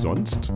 Sonst? 0.00 0.52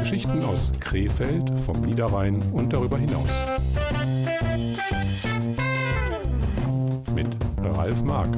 Geschichten 0.00 0.42
aus 0.42 0.72
Krefeld, 0.80 1.60
vom 1.60 1.80
Niederrhein 1.82 2.38
und 2.52 2.72
darüber 2.72 2.98
hinaus. 2.98 3.28
Mit 7.14 7.28
Ralf 7.76 8.02
Mark. 8.02 8.30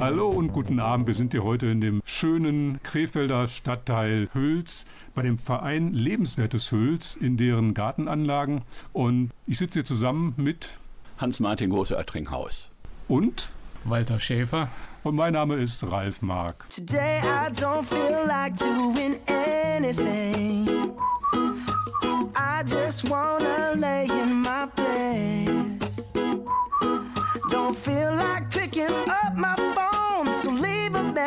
Hallo 0.00 0.28
und 0.28 0.52
guten 0.52 0.80
Abend. 0.80 1.06
Wir 1.06 1.14
sind 1.14 1.32
hier 1.32 1.44
heute 1.44 1.66
in 1.66 1.80
dem 1.80 2.02
schönen 2.24 2.82
Krefelder 2.82 3.48
Stadtteil 3.48 4.30
Hüls 4.32 4.86
bei 5.14 5.20
dem 5.20 5.36
Verein 5.36 5.92
Lebenswertes 5.92 6.72
Hüls 6.72 7.16
in 7.16 7.36
deren 7.36 7.74
Gartenanlagen. 7.74 8.62
Und 8.94 9.30
ich 9.46 9.58
sitze 9.58 9.80
hier 9.80 9.84
zusammen 9.84 10.32
mit 10.38 10.78
Hans-Martin 11.18 11.68
Große-Oettringhaus. 11.68 12.70
Und 13.08 13.50
Walter 13.84 14.20
Schäfer. 14.20 14.68
Und 15.02 15.16
mein 15.16 15.34
Name 15.34 15.56
ist 15.56 15.84
Ralf 15.92 16.22
Mark. 16.22 16.64
Today 16.70 17.18
I 17.18 17.50
don't 17.50 17.84
feel 17.84 18.26
like 18.26 18.56
doing 18.56 19.16
anything. 19.26 20.66
I 22.34 22.62
just 22.66 23.10
wanna 23.10 23.74
lay 23.74 24.06
in 24.06 24.40
my 24.40 24.64
bed. 24.74 25.78
Don't 27.50 27.76
feel 27.76 28.14
like 28.16 28.53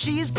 she's 0.00 0.30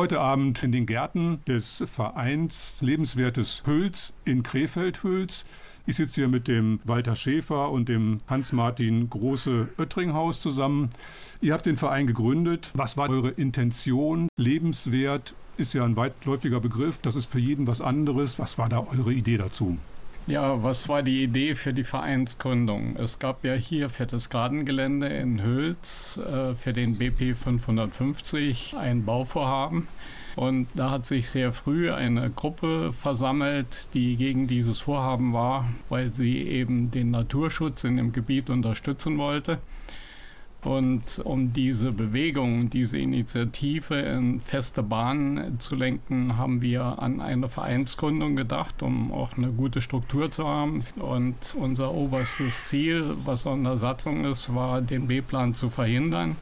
heute 0.00 0.18
Abend 0.18 0.62
in 0.62 0.72
den 0.72 0.86
Gärten 0.86 1.42
des 1.46 1.84
Vereins 1.86 2.80
Lebenswertes 2.80 3.64
Hüls 3.66 4.14
in 4.24 4.42
Krefeld-Hüls. 4.42 5.44
Ich 5.84 5.96
sitze 5.96 6.22
hier 6.22 6.28
mit 6.28 6.48
dem 6.48 6.80
Walter 6.84 7.14
Schäfer 7.14 7.70
und 7.70 7.90
dem 7.90 8.20
Hans-Martin 8.26 9.10
Große 9.10 9.68
Oettringhaus 9.76 10.40
zusammen. 10.40 10.88
Ihr 11.42 11.52
habt 11.52 11.66
den 11.66 11.76
Verein 11.76 12.06
gegründet. 12.06 12.70
Was 12.72 12.96
war 12.96 13.10
eure 13.10 13.28
Intention? 13.28 14.30
Lebenswert 14.38 15.34
ist 15.58 15.74
ja 15.74 15.84
ein 15.84 15.96
weitläufiger 15.96 16.60
Begriff. 16.60 17.02
Das 17.02 17.14
ist 17.14 17.30
für 17.30 17.38
jeden 17.38 17.66
was 17.66 17.82
anderes. 17.82 18.38
Was 18.38 18.56
war 18.56 18.70
da 18.70 18.78
eure 18.78 19.12
Idee 19.12 19.36
dazu? 19.36 19.76
Ja, 20.26 20.62
was 20.62 20.88
war 20.88 21.02
die 21.02 21.24
Idee 21.24 21.54
für 21.54 21.72
die 21.72 21.82
Vereinsgründung? 21.82 22.96
Es 22.96 23.18
gab 23.18 23.44
ja 23.44 23.54
hier 23.54 23.90
für 23.90 24.06
das 24.06 24.30
Gartengelände 24.30 25.08
in 25.08 25.42
Hüls 25.42 26.18
äh, 26.18 26.54
für 26.54 26.72
den 26.72 26.98
BP 26.98 27.34
550 27.34 28.76
ein 28.78 29.04
Bauvorhaben. 29.04 29.88
Und 30.36 30.68
da 30.74 30.90
hat 30.90 31.06
sich 31.06 31.28
sehr 31.28 31.52
früh 31.52 31.92
eine 31.92 32.30
Gruppe 32.30 32.92
versammelt, 32.92 33.92
die 33.94 34.16
gegen 34.16 34.46
dieses 34.46 34.78
Vorhaben 34.78 35.32
war, 35.32 35.68
weil 35.88 36.14
sie 36.14 36.38
eben 36.38 36.90
den 36.90 37.10
Naturschutz 37.10 37.82
in 37.84 37.96
dem 37.96 38.12
Gebiet 38.12 38.48
unterstützen 38.50 39.18
wollte. 39.18 39.58
Und 40.62 41.20
um 41.24 41.52
diese 41.54 41.90
Bewegung, 41.90 42.68
diese 42.68 42.98
Initiative 42.98 43.94
in 43.94 44.40
feste 44.40 44.82
Bahnen 44.82 45.58
zu 45.58 45.74
lenken, 45.74 46.36
haben 46.36 46.60
wir 46.60 46.98
an 46.98 47.22
eine 47.22 47.48
Vereinsgründung 47.48 48.36
gedacht, 48.36 48.82
um 48.82 49.10
auch 49.10 49.36
eine 49.36 49.52
gute 49.52 49.80
Struktur 49.80 50.30
zu 50.30 50.46
haben. 50.46 50.84
Und 50.96 51.56
unser 51.58 51.94
oberstes 51.94 52.66
Ziel, 52.66 53.04
was 53.24 53.46
an 53.46 53.64
der 53.64 53.78
Satzung 53.78 54.24
ist, 54.24 54.54
war, 54.54 54.82
den 54.82 55.06
B-Plan 55.06 55.54
zu 55.54 55.70
verhindern. 55.70 56.36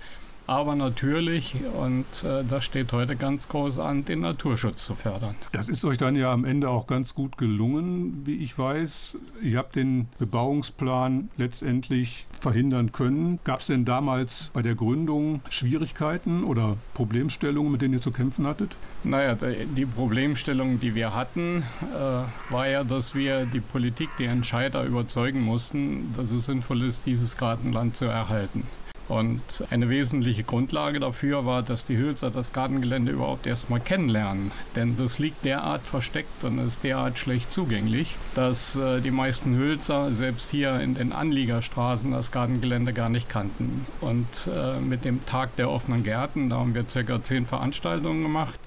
Aber 0.49 0.75
natürlich, 0.75 1.55
und 1.79 2.07
äh, 2.25 2.43
das 2.43 2.65
steht 2.65 2.93
heute 2.93 3.17
ganz 3.17 3.49
groß 3.49 3.79
an, 3.79 4.07
den 4.07 4.21
Naturschutz 4.21 4.85
zu 4.87 4.95
fördern. 4.95 5.35
Das 5.53 5.69
ist 5.69 5.85
euch 5.85 5.99
dann 5.99 6.17
ja 6.17 6.33
am 6.33 6.47
Ende 6.47 6.71
auch 6.71 6.87
ganz 6.87 7.15
gut 7.15 7.37
gelungen, 7.37 8.23
wie 8.25 8.37
ich 8.37 8.59
weiß. 8.59 9.19
Ihr 9.43 9.59
habt 9.59 9.77
den 9.77 10.09
Bebauungsplan 10.19 11.29
letztendlich 11.37 12.27
verhindern 12.41 12.93
können. 12.93 13.41
Gab 13.45 13.61
es 13.61 13.67
denn 13.67 13.85
damals 13.85 14.51
bei 14.55 14.63
der 14.63 14.75
Gründung 14.75 15.43
Schwierigkeiten 15.51 16.45
oder 16.45 16.79
Problemstellungen, 16.95 17.71
mit 17.71 17.83
denen 17.83 17.95
ihr 17.95 18.01
zu 18.01 18.11
kämpfen 18.11 18.47
hattet? 18.47 18.75
Naja, 19.05 19.37
die 19.37 19.85
Problemstellung, 19.87 20.81
die 20.81 20.95
wir 20.95 21.15
hatten, 21.15 21.63
äh, 21.95 22.53
war 22.53 22.69
ja, 22.69 22.85
dass 22.85 23.15
wir 23.15 23.45
die 23.45 23.61
Politik, 23.61 24.09
die 24.19 24.25
Entscheider 24.25 24.85
überzeugen 24.85 25.43
mussten, 25.43 26.15
dass 26.17 26.31
es 26.31 26.47
sinnvoll 26.47 26.85
ist, 26.85 27.05
dieses 27.05 27.37
Gartenland 27.37 27.97
zu 27.97 28.07
erhalten. 28.07 28.63
Und 29.09 29.65
eine 29.71 29.89
wesentliche 29.89 30.45
Grundlage 30.45 31.01
dafür 31.01 31.47
war, 31.47 31.63
dass 31.63 31.87
die 31.87 31.97
Hülser 31.97 32.31
das 32.31 32.53
Gartengelände 32.53 33.13
überhaupt 33.13 33.47
erstmal 33.47 33.81
kennenlernen. 33.81 34.53
Denn 34.77 34.97
das 34.99 35.19
liegt 35.19 35.45
derart 35.45 35.83
versteckt 35.83 36.45
und 36.45 36.59
ist 36.59 36.85
derart 36.85 37.19
schlecht 37.19 37.51
zugänglich, 37.51 38.17
dass 38.35 38.77
äh, 38.77 39.01
die 39.01 39.11
meisten 39.11 39.57
Hülser 39.57 40.13
selbst 40.13 40.51
hier 40.51 40.81
in 40.81 40.95
den 40.95 41.13
Anliegerstraßen 41.13 42.11
das 42.11 42.33
Gartengelände 42.33 42.93
gar 42.93 43.09
nicht 43.09 43.29
kannten. 43.29 43.87
Und 44.01 44.27
äh, 44.55 44.79
mit 44.79 45.05
dem 45.05 45.25
Tag 45.25 45.57
der 45.57 45.71
offenen 45.71 46.03
Gärten, 46.03 46.51
da 46.51 46.57
haben 46.57 46.75
wir 46.75 46.87
circa 46.89 47.23
zehn 47.23 47.47
Veranstaltungen 47.47 48.23
gemacht, 48.23 48.61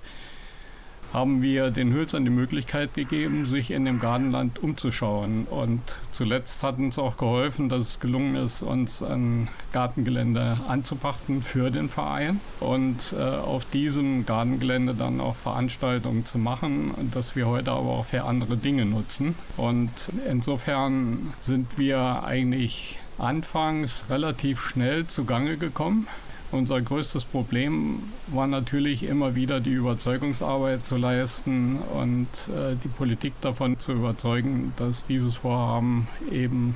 haben 1.14 1.42
wir 1.42 1.72
den 1.72 1.94
Hülsern 1.94 2.24
die 2.24 2.32
Möglichkeit 2.32 2.94
gegeben, 2.94 3.46
sich 3.46 3.72
in 3.72 3.86
dem 3.86 4.00
Gartenland 4.00 4.60
umzuschauen. 4.60 5.46
Und 5.50 5.82
zuletzt 6.12 6.64
hat 6.64 6.78
uns 6.78 6.98
auch 6.98 7.18
geholfen, 7.18 7.70
dass 7.70 7.82
es 7.82 8.00
gelungen 8.00 8.36
ist, 8.36 8.62
uns 8.62 9.04
ein 9.04 9.50
Gartengelände 9.74 10.60
anzupachten 10.68 11.42
für 11.44 11.70
den 11.70 11.90
Verein 11.90 12.40
und 12.60 13.14
äh, 13.18 13.22
auf 13.22 13.66
diesem 13.66 14.26
Gartengelände 14.26 14.94
dann 14.94 15.20
auch 15.20 15.36
Veranstaltungen 15.36 16.26
zu 16.26 16.38
machen, 16.38 16.94
dass 17.14 17.36
wir 17.36 17.48
heute 17.48 17.72
aber 17.72 17.90
auch 17.90 18.06
für 18.06 18.24
andere 18.24 18.58
Dinge 18.58 18.86
nutzen. 18.86 19.36
Und 19.58 19.92
insofern 20.30 21.34
sind 21.40 21.78
wir 21.78 22.24
eigentlich 22.24 23.00
anfangs 23.18 24.06
relativ 24.10 24.62
schnell 24.62 25.08
zugange 25.08 25.58
gekommen. 25.58 26.08
Unser 26.52 26.82
größtes 26.82 27.24
Problem 27.24 28.00
war 28.28 28.46
natürlich 28.46 29.04
immer 29.04 29.36
wieder 29.36 29.62
die 29.62 29.72
Überzeugungsarbeit 29.72 30.86
zu 30.86 30.98
leisten 30.98 31.78
und 31.78 32.28
äh, 32.50 32.76
die 32.84 32.90
Politik 32.90 33.34
davon 33.40 33.80
zu 33.80 33.94
überzeugen, 33.94 34.74
dass 34.76 35.06
dieses 35.06 35.36
Vorhaben 35.36 36.10
eben 36.30 36.76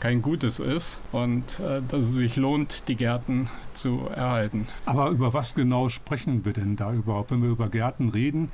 kein 0.00 0.22
gutes 0.22 0.58
ist 0.58 1.00
und 1.12 1.60
äh, 1.60 1.80
dass 1.86 2.06
es 2.06 2.14
sich 2.14 2.34
lohnt, 2.34 2.88
die 2.88 2.96
Gärten 2.96 3.48
zu 3.74 4.08
erhalten. 4.12 4.66
Aber 4.86 5.10
über 5.10 5.32
was 5.32 5.54
genau 5.54 5.88
sprechen 5.88 6.44
wir 6.44 6.52
denn 6.52 6.74
da 6.74 6.92
überhaupt, 6.92 7.30
wenn 7.30 7.42
wir 7.42 7.50
über 7.50 7.68
Gärten 7.68 8.08
reden? 8.08 8.50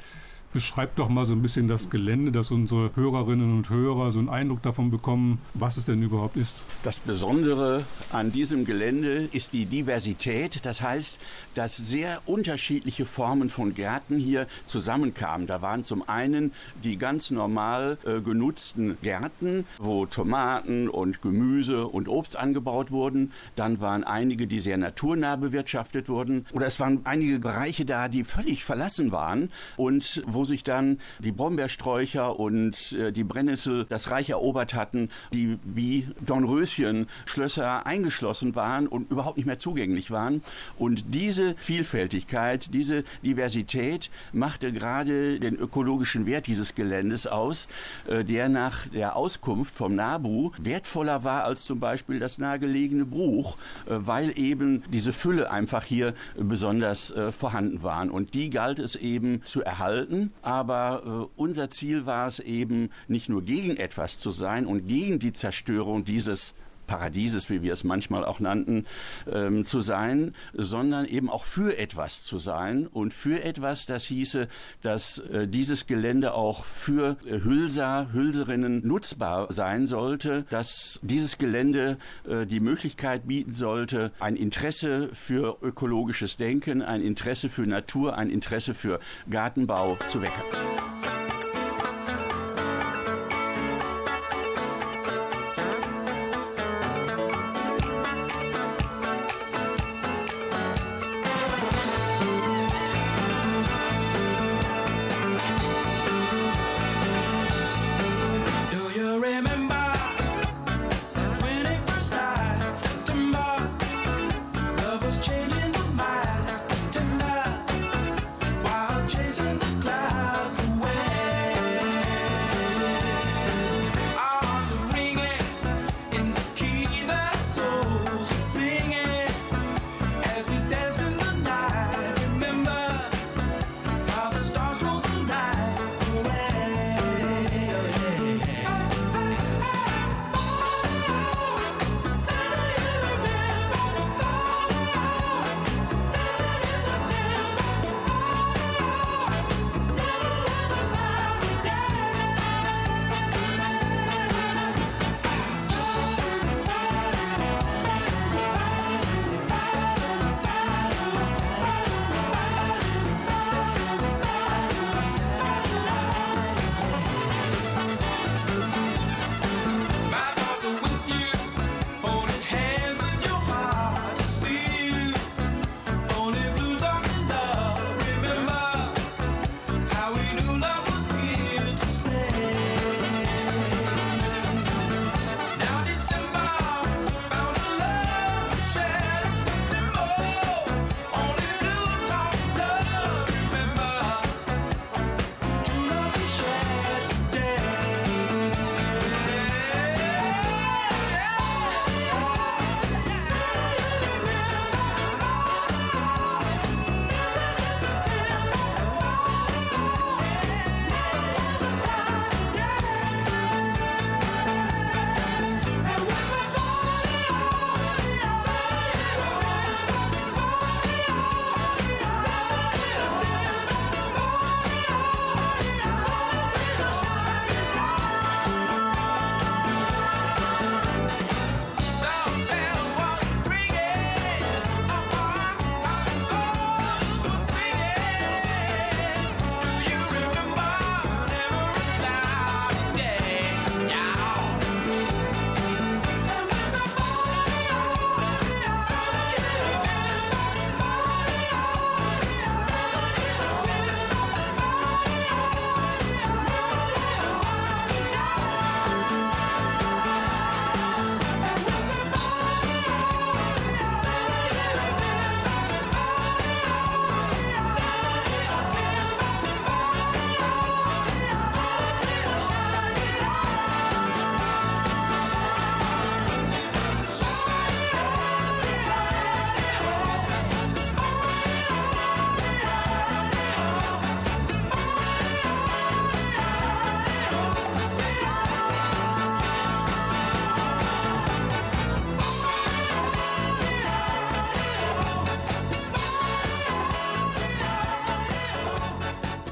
Beschreib 0.53 0.97
doch 0.97 1.11
mal 1.11 1.27
so 1.27 1.35
ein 1.35 1.43
bisschen 1.43 1.69
das 1.69 1.91
Gelände, 1.91 2.33
dass 2.33 2.51
unsere 2.51 2.91
Hörerinnen 2.97 3.55
und 3.55 3.69
Hörer 3.69 4.13
so 4.13 4.19
einen 4.19 4.31
Eindruck 4.31 4.63
davon 4.63 4.91
bekommen, 4.91 5.41
was 5.53 5.77
es 5.77 5.85
denn 5.85 6.03
überhaupt 6.03 6.39
ist. 6.39 6.65
Das 6.83 7.01
Besondere 7.01 7.85
an 8.13 8.33
diesem 8.33 8.65
Gelände 8.65 9.29
ist 9.33 9.53
die 9.53 9.67
Diversität. 9.67 10.65
Das 10.65 10.81
heißt, 10.81 11.21
dass 11.55 11.77
sehr 11.77 12.23
unterschiedliche 12.25 13.05
Formen 13.05 13.51
von 13.51 13.75
Gärten 13.75 14.19
hier 14.19 14.47
zusammenkamen. 14.65 15.47
Da 15.47 15.61
waren 15.61 15.85
zum 15.85 16.09
einen 16.09 16.53
die 16.83 16.97
ganz 16.97 17.31
normal 17.31 17.99
äh, 18.07 18.23
genutzten 18.23 18.97
Gärten, 19.03 19.67
wo 19.79 20.07
Tomaten 20.07 20.89
und 20.89 21.21
Gemüse 21.21 21.87
und 21.87 22.09
Obst 22.09 22.39
angebaut 22.39 22.91
wurden. 22.91 23.33
Dann 23.55 23.81
waren 23.81 24.03
einige, 24.03 24.47
die 24.47 24.61
sehr 24.61 24.79
naturnah 24.79 25.37
bewirtschaftet 25.37 26.09
wurden. 26.09 26.47
Oder 26.53 26.67
es 26.67 26.81
waren 26.81 27.01
einige 27.05 27.39
Bereiche 27.39 27.85
da, 27.85 28.09
die 28.09 28.25
völlig 28.25 28.65
verlassen 28.65 29.13
waren 29.13 29.51
und 29.77 30.23
wo 30.27 30.38
wo 30.39 30.45
sich 30.45 30.63
dann 30.63 31.01
die 31.19 31.33
Brombeersträucher 31.33 32.39
und 32.39 32.93
äh, 32.93 33.11
die 33.11 33.25
Brennnessel 33.25 33.87
das 33.89 34.13
Reich 34.13 34.31
erobert 34.31 34.73
hatten, 34.73 35.11
die 35.33 35.59
wie 35.65 36.07
Dornröschen 36.25 37.09
Schlösser 37.25 37.87
eingeschlossen 37.87 38.55
waren 38.55 38.87
und 38.87 39.11
überhaupt 39.11 39.37
nicht 39.37 39.47
mehr 39.47 39.59
zugänglich 39.59 40.13
waren. 40.13 40.43
Und 40.79 41.07
diese 41.09 41.57
Vielfältigkeit, 41.57 42.73
diese 42.73 43.03
Diversität 43.25 44.11
machte 44.33 44.71
gerade 44.71 45.41
den 45.41 45.57
ökologischen 45.57 46.25
Wert 46.25 46.47
dieses 46.47 46.77
Geländes 46.77 47.27
aus, 47.27 47.67
äh, 48.07 48.25
der 48.25 48.49
nach 48.49 48.87
der 48.87 49.17
Auskunft 49.17 49.75
vom 49.75 49.97
NABU 49.97 50.53
wertvoller 50.59 51.25
war 51.25 51.43
als 51.43 51.65
zum 51.65 51.81
Beispiel 51.81 52.21
das 52.21 52.39
nahegelegene 52.39 53.07
Bruch, 53.07 53.57
äh, 53.87 53.95
weil 53.99 54.39
eben 54.39 54.85
diese 54.93 55.13
Fülle 55.13 55.51
einfach 55.51 55.83
hier 55.83 56.15
besonders 56.37 57.11
äh, 57.11 57.33
vorhanden 57.33 57.83
waren. 57.83 58.09
Und 58.09 58.35
die 58.35 58.51
galt 58.51 58.79
es 58.79 58.95
eben 58.95 59.43
zu 59.43 59.65
erhalten 59.65 60.28
aber 60.43 61.03
äh, 61.05 61.41
unser 61.41 61.71
Ziel 61.71 62.07
war 62.07 62.27
es 62.27 62.39
eben, 62.39 62.91
nicht 63.07 63.29
nur 63.29 63.43
gegen 63.43 63.77
etwas 63.77 64.19
zu 64.19 64.33
sein 64.33 64.67
und 64.67 64.87
gegen 64.87 65.19
die 65.19 65.33
Zerstörung 65.33 66.05
dieses 66.05 66.55
Paradieses, 66.89 67.49
wie 67.51 67.63
wir 67.63 67.73
es 67.73 67.85
manchmal 67.85 68.25
auch 68.25 68.41
nannten, 68.41 68.87
ähm, 69.33 69.65
zu 69.65 69.81
sein, 69.81 70.35
sondern 70.55 71.05
eben 71.05 71.31
auch 71.31 71.45
für 71.45 71.79
etwas 71.79 72.25
zu 72.25 72.39
sein. 72.39 72.89
Und 72.89 73.15
für 73.15 73.45
etwas, 73.45 73.87
das 73.87 74.05
hieße, 74.07 74.49
dass 74.83 75.19
äh, 75.19 75.47
dieses 75.47 75.87
Gelände 75.87 76.35
auch 76.35 76.65
für 76.65 77.17
äh, 77.27 77.41
Hülser, 77.45 78.09
Hülserinnen 78.13 78.85
nutzbar 78.85 79.53
sein 79.53 79.87
sollte, 79.87 80.45
dass 80.51 80.99
dieses 81.03 81.39
Gelände 81.39 81.99
äh, 82.29 82.47
die 82.47 82.59
Möglichkeit 82.59 83.29
bieten 83.29 83.55
sollte, 83.55 84.11
ein 84.19 84.35
Interesse 84.35 85.11
für 85.13 85.59
ökologisches 85.63 86.37
Denken, 86.37 86.83
ein 86.83 87.03
Interesse 87.03 87.51
für 87.51 87.63
Natur, 87.63 88.19
ein 88.19 88.31
Interesse 88.31 88.75
für 88.75 88.99
Gartenbau 89.31 89.97
zu 90.09 90.23
wecken. 90.23 90.43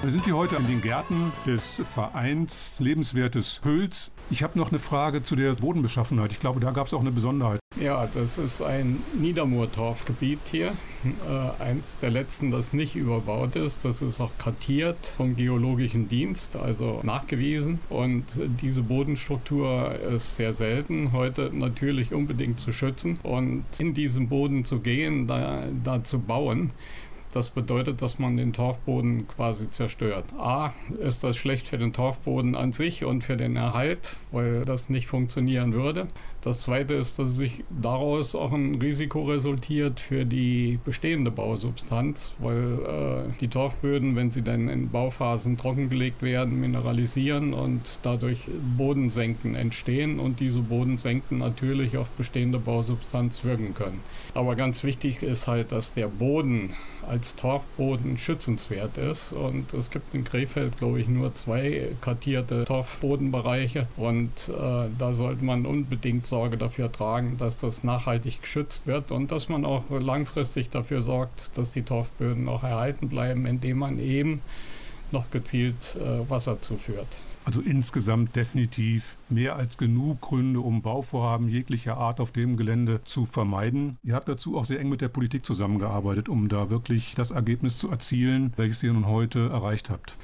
Wir 0.07 0.13
sind 0.13 0.25
hier 0.25 0.37
heute 0.37 0.55
in 0.55 0.69
den 0.69 0.83
Gärten 0.83 1.33
des 1.49 1.83
Vereins 1.93 2.79
Lebenswertes 2.79 3.63
Hüls. 3.65 4.13
Ich 4.31 4.45
habe 4.45 4.57
noch 4.57 4.71
eine 4.71 4.79
Frage 4.79 5.25
zu 5.25 5.35
der 5.35 5.55
Bodenbeschaffenheit. 5.55 6.31
Ich 6.31 6.39
glaube, 6.39 6.61
da 6.61 6.71
gab 6.71 6.87
es 6.87 6.95
auch 6.95 7.01
eine 7.01 7.11
Besonderheit. 7.11 7.59
Ja, 7.81 8.09
das 8.15 8.39
ist 8.39 8.63
ein 8.63 9.03
Niedermoortorfgebiet 9.21 10.39
hier. 10.49 10.75
Äh, 11.29 11.63
eins 11.63 11.99
der 11.99 12.11
letzten, 12.11 12.53
das 12.53 12.73
nicht 12.73 12.95
überbaut 12.95 13.57
ist. 13.57 13.85
Das 13.85 14.01
ist 14.01 14.21
auch 14.21 14.31
kartiert 14.39 15.13
vom 15.17 15.35
Geologischen 15.35 16.09
Dienst, 16.09 16.55
also 16.55 17.01
nachgewiesen. 17.03 17.81
Und 17.91 18.25
diese 18.63 18.83
Bodenstruktur 18.83 19.93
ist 20.15 20.37
sehr 20.37 20.53
selten, 20.53 21.11
heute 21.13 21.51
natürlich 21.53 22.15
unbedingt 22.15 22.61
zu 22.61 22.73
schützen. 22.73 23.19
Und 23.25 23.65
in 23.79 23.93
diesen 23.93 24.29
Boden 24.29 24.65
zu 24.65 24.79
gehen, 24.79 25.27
da, 25.27 25.65
da 25.83 26.05
zu 26.05 26.21
bauen, 26.21 26.73
das 27.33 27.51
bedeutet, 27.51 28.03
dass 28.03 28.19
man 28.19 28.37
den 28.37 28.53
Torfboden 28.53 29.29
quasi 29.29 29.71
zerstört. 29.71 30.25
A, 30.39 30.73
ist 31.01 31.25
das 31.25 31.37
schlecht 31.37 31.67
für 31.67 31.79
den 31.79 31.93
Torfboden 31.93 32.55
an 32.55 32.73
sich 32.73 33.05
und 33.05 33.23
für 33.25 33.37
den 33.37 33.57
Erhalt, 33.57 34.17
weil 34.37 34.67
das 34.67 34.91
nicht 34.91 35.07
funktionieren 35.07 35.73
würde. 35.73 36.09
Das 36.43 36.61
Zweite 36.61 36.95
ist, 36.95 37.19
dass 37.19 37.35
sich 37.35 37.65
daraus 37.71 38.35
auch 38.35 38.53
ein 38.53 38.77
Risiko 38.77 39.25
resultiert 39.25 39.99
für 39.99 40.27
die 40.27 40.79
bestehende 40.85 41.31
Bausubstanz, 41.31 42.35
weil 42.39 42.79
äh, 42.87 43.39
die 43.41 43.49
Torfböden, 43.49 44.15
wenn 44.15 44.31
sie 44.31 44.43
dann 44.43 44.69
in 44.69 44.91
Bauphasen 44.91 45.57
trockengelegt 45.57 46.23
werden, 46.23 46.61
mineralisieren 46.61 47.55
und 47.55 47.81
dadurch 48.03 48.43
Bodensenken 48.77 49.55
entstehen 49.55 50.21
und 50.21 50.39
diese 50.39 50.61
Bodensenken 50.61 51.39
natürlich 51.39 51.97
auf 51.97 52.11
bestehende 52.11 52.59
Bausubstanz 52.59 53.43
wirken 53.43 53.75
können. 53.75 54.01
Aber 54.35 54.55
ganz 54.55 54.85
wichtig 54.85 55.23
ist 55.23 55.49
halt, 55.49 55.73
dass 55.73 55.95
der 55.95 56.09
Boden 56.09 56.75
als 57.09 57.37
Torfboden 57.37 58.19
schützenswert 58.19 58.99
ist 58.99 59.33
und 59.33 59.73
es 59.73 59.91
gibt 59.91 60.15
in 60.15 60.25
Krefeld, 60.25 60.79
glaube 60.79 61.01
ich, 61.01 61.09
nur 61.09 61.35
zwei 61.35 61.89
kartierte 62.01 62.65
Torfbodenbereiche 62.65 63.87
und 63.97 64.26
äh, 64.49 64.89
da 64.99 65.15
sollte 65.15 65.45
man 65.45 65.67
unbedingt 65.67 66.27
Sorge 66.27 66.57
dafür 66.57 66.91
tragen, 66.91 67.37
dass 67.39 67.57
das 67.57 67.85
nachhaltig 67.85 68.43
geschützt 68.43 68.87
wird 68.87 69.13
und 69.13 69.31
dass 69.33 69.49
man 69.49 69.65
auch 69.65 69.85
langfristig 69.91 70.71
dafür 70.71 71.03
sorgt, 71.03 71.51
dass 71.57 71.71
die 71.71 71.83
Torfböden 71.83 72.49
auch 72.49 72.63
erhalten 72.63 73.09
bleiben, 73.09 73.47
indem 73.47 73.79
man 73.79 73.99
eben 73.99 74.41
noch 75.13 75.31
gezielt 75.31 75.97
äh, 75.97 76.29
Wasser 76.29 76.61
zuführt. 76.61 77.09
Also 77.47 77.61
insgesamt 77.61 78.35
definitiv 78.35 79.15
mehr 79.29 79.55
als 79.55 79.79
genug 79.79 80.21
Gründe, 80.21 80.59
um 80.59 80.83
Bauvorhaben 80.83 81.49
jeglicher 81.49 81.97
Art 81.97 82.19
auf 82.19 82.33
dem 82.33 82.57
Gelände 82.57 83.05
zu 83.05 83.25
vermeiden. 83.25 83.99
Ihr 84.03 84.15
habt 84.15 84.29
dazu 84.29 84.59
auch 84.59 84.65
sehr 84.65 84.81
eng 84.81 84.89
mit 84.89 85.01
der 85.01 85.09
Politik 85.09 85.47
zusammengearbeitet, 85.47 86.29
um 86.29 86.49
da 86.49 86.71
wirklich 86.71 87.15
das 87.15 87.31
Ergebnis 87.31 87.79
zu 87.79 87.89
erzielen, 87.89 88.53
welches 88.57 88.83
ihr 88.83 88.93
nun 88.93 89.07
heute 89.07 89.49
erreicht 89.49 89.91
habt. 89.91 90.17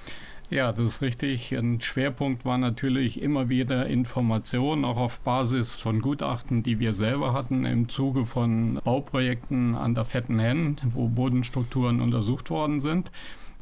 Ja, 0.53 0.71
das 0.71 0.81
ist 0.81 1.01
richtig. 1.01 1.53
Ein 1.53 1.81
Schwerpunkt 1.81 2.45
war 2.45 2.59
natürlich 2.59 3.23
immer 3.23 3.49
wieder 3.49 3.87
Information, 3.87 4.85
auch 4.85 4.99
auf 4.99 5.21
Basis 5.21 5.79
von 5.79 6.03
Gutachten, 6.03 6.63
die 6.63 6.79
wir 6.79 6.93
selber 6.93 7.33
hatten 7.33 7.65
im 7.65 7.89
Zuge 7.89 8.27
von 8.27 8.79
Bauprojekten 8.85 9.75
an 9.75 9.95
der 9.95 10.05
Fetten 10.05 10.39
Henn, 10.39 10.77
wo 10.85 11.09
Bodenstrukturen 11.09 12.03
untersucht 12.03 12.51
worden 12.51 12.81
sind. 12.81 13.11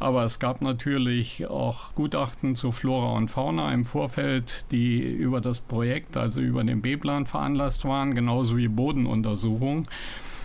Aber 0.01 0.25
es 0.25 0.41
gab 0.41 0.63
natürlich 0.63 1.47
auch 1.47 1.95
Gutachten 1.95 2.57
zu 2.57 2.73
Flora 2.73 3.17
und 3.17 3.31
Fauna 3.31 3.73
im 3.73 3.85
Vorfeld, 3.85 4.67
die 4.73 4.99
über 5.01 5.41
das 5.41 5.61
Projekt, 5.61 6.17
also 6.17 6.41
über 6.41 6.65
den 6.65 6.83
B-Plan 6.83 7.25
veranlasst 7.25 7.85
waren, 7.85 8.17
genauso 8.17 8.57
wie 8.57 8.67
Bodenuntersuchungen. 8.67 9.87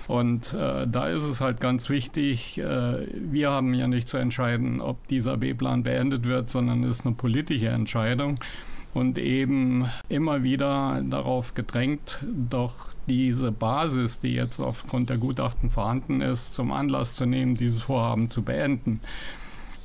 Und 0.08 0.54
äh, 0.54 0.88
da 0.88 1.08
ist 1.08 1.24
es 1.24 1.42
halt 1.42 1.60
ganz 1.60 1.90
wichtig, 1.90 2.60
äh, 2.60 3.08
wir 3.12 3.50
haben 3.50 3.74
ja 3.74 3.88
nicht 3.88 4.08
zu 4.08 4.18
entscheiden, 4.18 4.80
ob 4.82 5.08
dieser 5.08 5.38
B-Plan 5.38 5.84
beendet 5.84 6.26
wird, 6.26 6.50
sondern 6.50 6.84
es 6.84 7.00
ist 7.00 7.06
eine 7.06 7.16
politische 7.16 7.70
Entscheidung 7.70 8.40
und 8.94 9.18
eben 9.18 9.90
immer 10.08 10.44
wieder 10.44 11.02
darauf 11.04 11.54
gedrängt, 11.54 12.24
doch 12.24 12.94
diese 13.08 13.52
Basis, 13.52 14.22
die 14.22 14.34
jetzt 14.34 14.60
aufgrund 14.60 15.10
der 15.10 15.18
Gutachten 15.18 15.70
vorhanden 15.70 16.22
ist, 16.22 16.54
zum 16.54 16.72
Anlass 16.72 17.16
zu 17.16 17.26
nehmen, 17.26 17.56
dieses 17.56 17.84
Vorhaben 17.84 18.30
zu 18.30 18.42
beenden. 18.42 19.02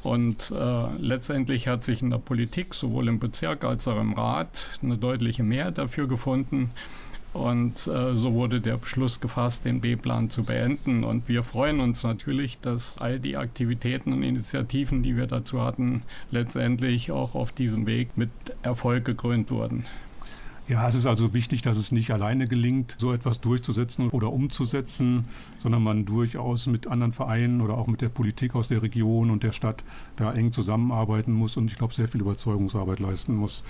Und 0.03 0.53
äh, 0.57 0.97
letztendlich 0.99 1.67
hat 1.67 1.83
sich 1.83 2.03
in 2.03 2.11
der 2.11 2.19
Politik, 2.19 2.73
sowohl 2.73 3.09
im 3.09 3.19
Bezirk 3.19 3.65
als 3.65 3.89
auch 3.89 4.01
im 4.01 4.13
Rat, 4.15 4.79
eine 4.83 4.97
deutliche 4.97 5.43
Mehrheit 5.43 5.79
dafür 5.79 6.07
gefunden, 6.07 6.71
und 7.33 7.87
äh, 7.87 8.15
so 8.15 8.35
wurde 8.35 8.61
der 8.61 8.77
Beschluss 8.77 9.21
gefasst, 9.21 9.65
den 9.65 9.81
B-Plan 9.81 10.31
zu 10.31 10.43
beenden. 10.43 11.05
Und 11.05 11.29
wir 11.29 11.43
freuen 11.43 11.81
uns 11.81 12.03
natürlich, 12.03 12.59
dass 12.61 12.99
all 12.99 13.21
die 13.21 13.37
Aktivitäten 13.37 14.13
und 14.13 14.23
Initiativen, 14.23 15.03
die 15.03 15.17
wir 15.17 15.27
dazu 15.27 15.63
hatten, 15.63 16.03
letztendlich 16.31 17.13
auch 17.13 17.35
auf 17.35 17.53
diesem 17.53 17.87
Weg 17.87 18.17
mit 18.17 18.31
Erfolg 18.63 19.05
gekrönt 19.05 19.51
wurden. 19.51 19.85
Ja, 20.71 20.87
es 20.87 20.95
ist 20.95 21.07
also 21.07 21.35
wichtig, 21.35 21.63
dass 21.63 21.77
es 21.77 21.91
nicht 21.91 22.13
alleine 22.13 22.47
gelingt, 22.47 22.95
so 22.97 23.13
etwas 23.13 23.41
durchzusetzen 23.41 24.09
oder 24.11 24.33
umzusetzen, 24.33 25.25
sondern 25.59 25.83
man 25.83 26.05
durchaus 26.05 26.69
mit 26.69 26.87
anderen 26.87 27.13
Vereinen 27.13 27.61
oder 27.61 27.77
auch 27.77 27.89
mit 27.89 28.01
der 28.01 28.09
Politik 28.09 28.55
aus 28.55 28.69
der 28.69 28.81
Region 28.81 29.31
und 29.31 29.43
der 29.43 29.51
Stadt 29.51 29.83
da 30.15 30.33
eng 30.33 30.53
zusammenarbeiten 30.53 31.33
muss 31.33 31.57
und 31.57 31.73
ich 31.73 31.77
glaube 31.77 31.93
sehr 31.93 32.07
viel 32.07 32.21
Überzeugungsarbeit 32.21 33.01
leisten 33.01 33.35
muss, 33.35 33.65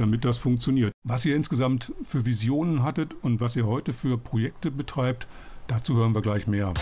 damit 0.00 0.24
das 0.24 0.38
funktioniert. 0.38 0.92
Was 1.04 1.24
ihr 1.24 1.36
insgesamt 1.36 1.92
für 2.04 2.26
Visionen 2.26 2.82
hattet 2.82 3.14
und 3.22 3.40
was 3.40 3.56
ihr 3.56 3.66
heute 3.66 3.92
für 3.92 4.18
Projekte 4.18 4.70
betreibt, 4.70 5.28
dazu 5.66 5.96
hören 5.96 6.14
wir 6.14 6.22
gleich 6.22 6.46
mehr. 6.46 6.72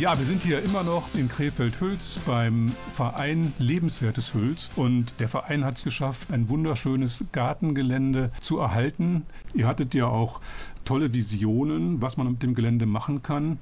Ja, 0.00 0.18
wir 0.18 0.24
sind 0.24 0.42
hier 0.42 0.62
immer 0.62 0.82
noch 0.82 1.14
in 1.14 1.28
Krefeld-Hülz 1.28 2.20
beim 2.24 2.72
Verein 2.94 3.52
Lebenswertes 3.58 4.32
Hülz 4.32 4.70
und 4.74 5.12
der 5.18 5.28
Verein 5.28 5.62
hat 5.62 5.76
es 5.76 5.84
geschafft, 5.84 6.32
ein 6.32 6.48
wunderschönes 6.48 7.26
Gartengelände 7.32 8.30
zu 8.40 8.60
erhalten. 8.60 9.26
Ihr 9.52 9.66
hattet 9.66 9.92
ja 9.92 10.06
auch 10.06 10.40
tolle 10.86 11.12
Visionen, 11.12 12.00
was 12.00 12.16
man 12.16 12.30
mit 12.30 12.42
dem 12.42 12.54
Gelände 12.54 12.86
machen 12.86 13.22
kann. 13.22 13.58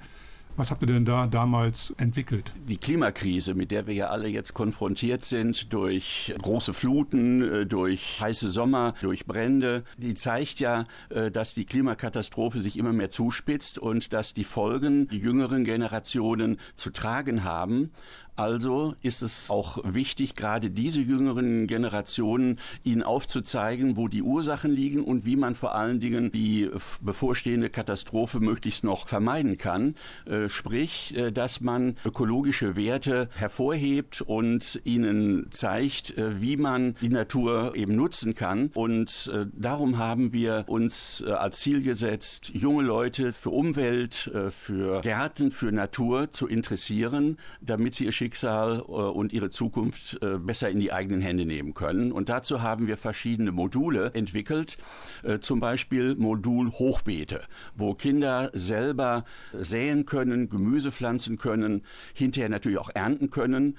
Was 0.59 0.73
habt 0.73 0.83
ihr 0.83 0.89
denn 0.89 1.05
da 1.05 1.29
damals 1.29 1.95
entwickelt? 1.99 2.53
Die 2.67 2.79
Klimakrise, 2.79 3.55
mit 3.55 3.71
der 3.71 3.87
wir 3.87 3.95
ja 3.95 4.07
alle 4.09 4.27
jetzt 4.27 4.55
konfrontiert 4.55 5.25
sind, 5.25 5.73
durch 5.73 6.35
große 6.43 6.75
Fluten, 6.75 7.43
äh, 7.43 7.65
durch 7.65 8.21
heiße 8.21 8.51
Sommer, 8.51 8.95
durch 9.01 9.25
Brände, 9.25 9.85
die 9.99 10.15
zeigt 10.15 10.59
ja, 10.59 10.87
äh, 11.11 11.31
dass 11.31 11.55
die 11.55 11.65
Klimakatastrophe 11.65 12.59
sich 12.59 12.77
immer 12.77 12.93
mehr 12.93 13.09
zuspitzt 13.09 13.79
und 13.79 14.13
dass 14.13 14.35
die 14.35 14.43
Folgen 14.43 15.07
die 15.07 15.19
jüngeren 15.19 15.63
Generationen 15.63 16.59
zu 16.75 16.91
tragen 16.91 17.45
haben. 17.45 17.93
Also 18.39 18.95
ist 19.03 19.23
es 19.23 19.51
auch 19.51 19.79
wichtig, 19.83 20.37
gerade 20.37 20.71
diese 20.71 21.01
jüngeren 21.01 21.67
Generationen 21.67 22.61
ihnen 22.85 23.03
aufzuzeigen, 23.03 23.97
wo 23.97 24.07
die 24.07 24.23
Ursachen 24.23 24.71
liegen 24.71 25.03
und 25.03 25.25
wie 25.25 25.35
man 25.35 25.57
vor 25.57 25.75
allen 25.75 25.99
Dingen 25.99 26.31
die 26.31 26.71
bevorstehende 27.01 27.69
Katastrophe 27.69 28.39
möglichst 28.39 28.85
noch 28.85 29.09
vermeiden 29.09 29.57
kann. 29.57 29.97
Äh, 30.25 30.49
sprich, 30.49 31.17
äh, 31.17 31.33
dass 31.33 31.61
man 31.61 31.97
ökologische 32.05 32.77
Werte 32.77 33.29
hervorhebt 33.35 34.21
und 34.21 34.81
ihnen 34.85 35.49
zeigt, 35.51 36.17
äh, 36.17 36.41
wie 36.41 36.57
man 36.57 36.95
die 37.01 37.09
Natur 37.09 37.75
eben 37.75 37.97
nutzen 37.97 38.35
kann. 38.35 38.71
Und 38.75 39.33
darum 39.53 39.99
haben 39.99 40.33
wir 40.33 40.65
uns 40.69 41.25
als 41.25 41.61
Ziel 41.61 41.83
gesetzt, 41.83 42.51
junge 42.55 42.85
Leute 42.85 43.33
für 43.33 43.51
Umwelt, 43.51 44.31
für 44.51 45.01
Gärten, 45.01 45.51
für 45.51 45.73
Natur 45.73 46.31
zu 46.31 46.47
interessieren, 46.47 47.39
damit 47.61 47.95
sie 47.95 48.05
ihr 48.05 48.13
Schicksal 48.29 48.81
äh, 48.81 48.83
und 48.83 49.33
ihre 49.33 49.49
Zukunft 49.49 50.23
äh, 50.23 50.39
besser 50.39 50.69
in 50.69 50.81
die 50.81 50.93
eigenen 50.93 51.23
Hände 51.23 51.47
nehmen 51.47 51.73
können. 51.73 52.13
Und 52.13 52.29
dazu 52.29 52.61
haben 52.61 52.87
wir 52.87 52.99
verschiedene 52.99 53.53
Module 53.53 54.11
entwickelt, 54.13 54.77
äh, 55.23 55.39
zum 55.39 55.61
Beispiel 55.61 56.15
Modul 56.17 56.71
Hochbeete, 56.73 57.45
wo 57.75 57.95
Kinder 57.95 58.51
selber 58.53 59.25
säen 59.55 60.05
können, 60.05 60.51
Gemüse 60.51 60.93
pflanzen 60.93 61.39
können, 61.39 61.83
hinterher 62.13 62.51
natürlich 62.51 62.79
auch 62.79 62.91
ernten 62.95 63.31
können. 63.31 63.79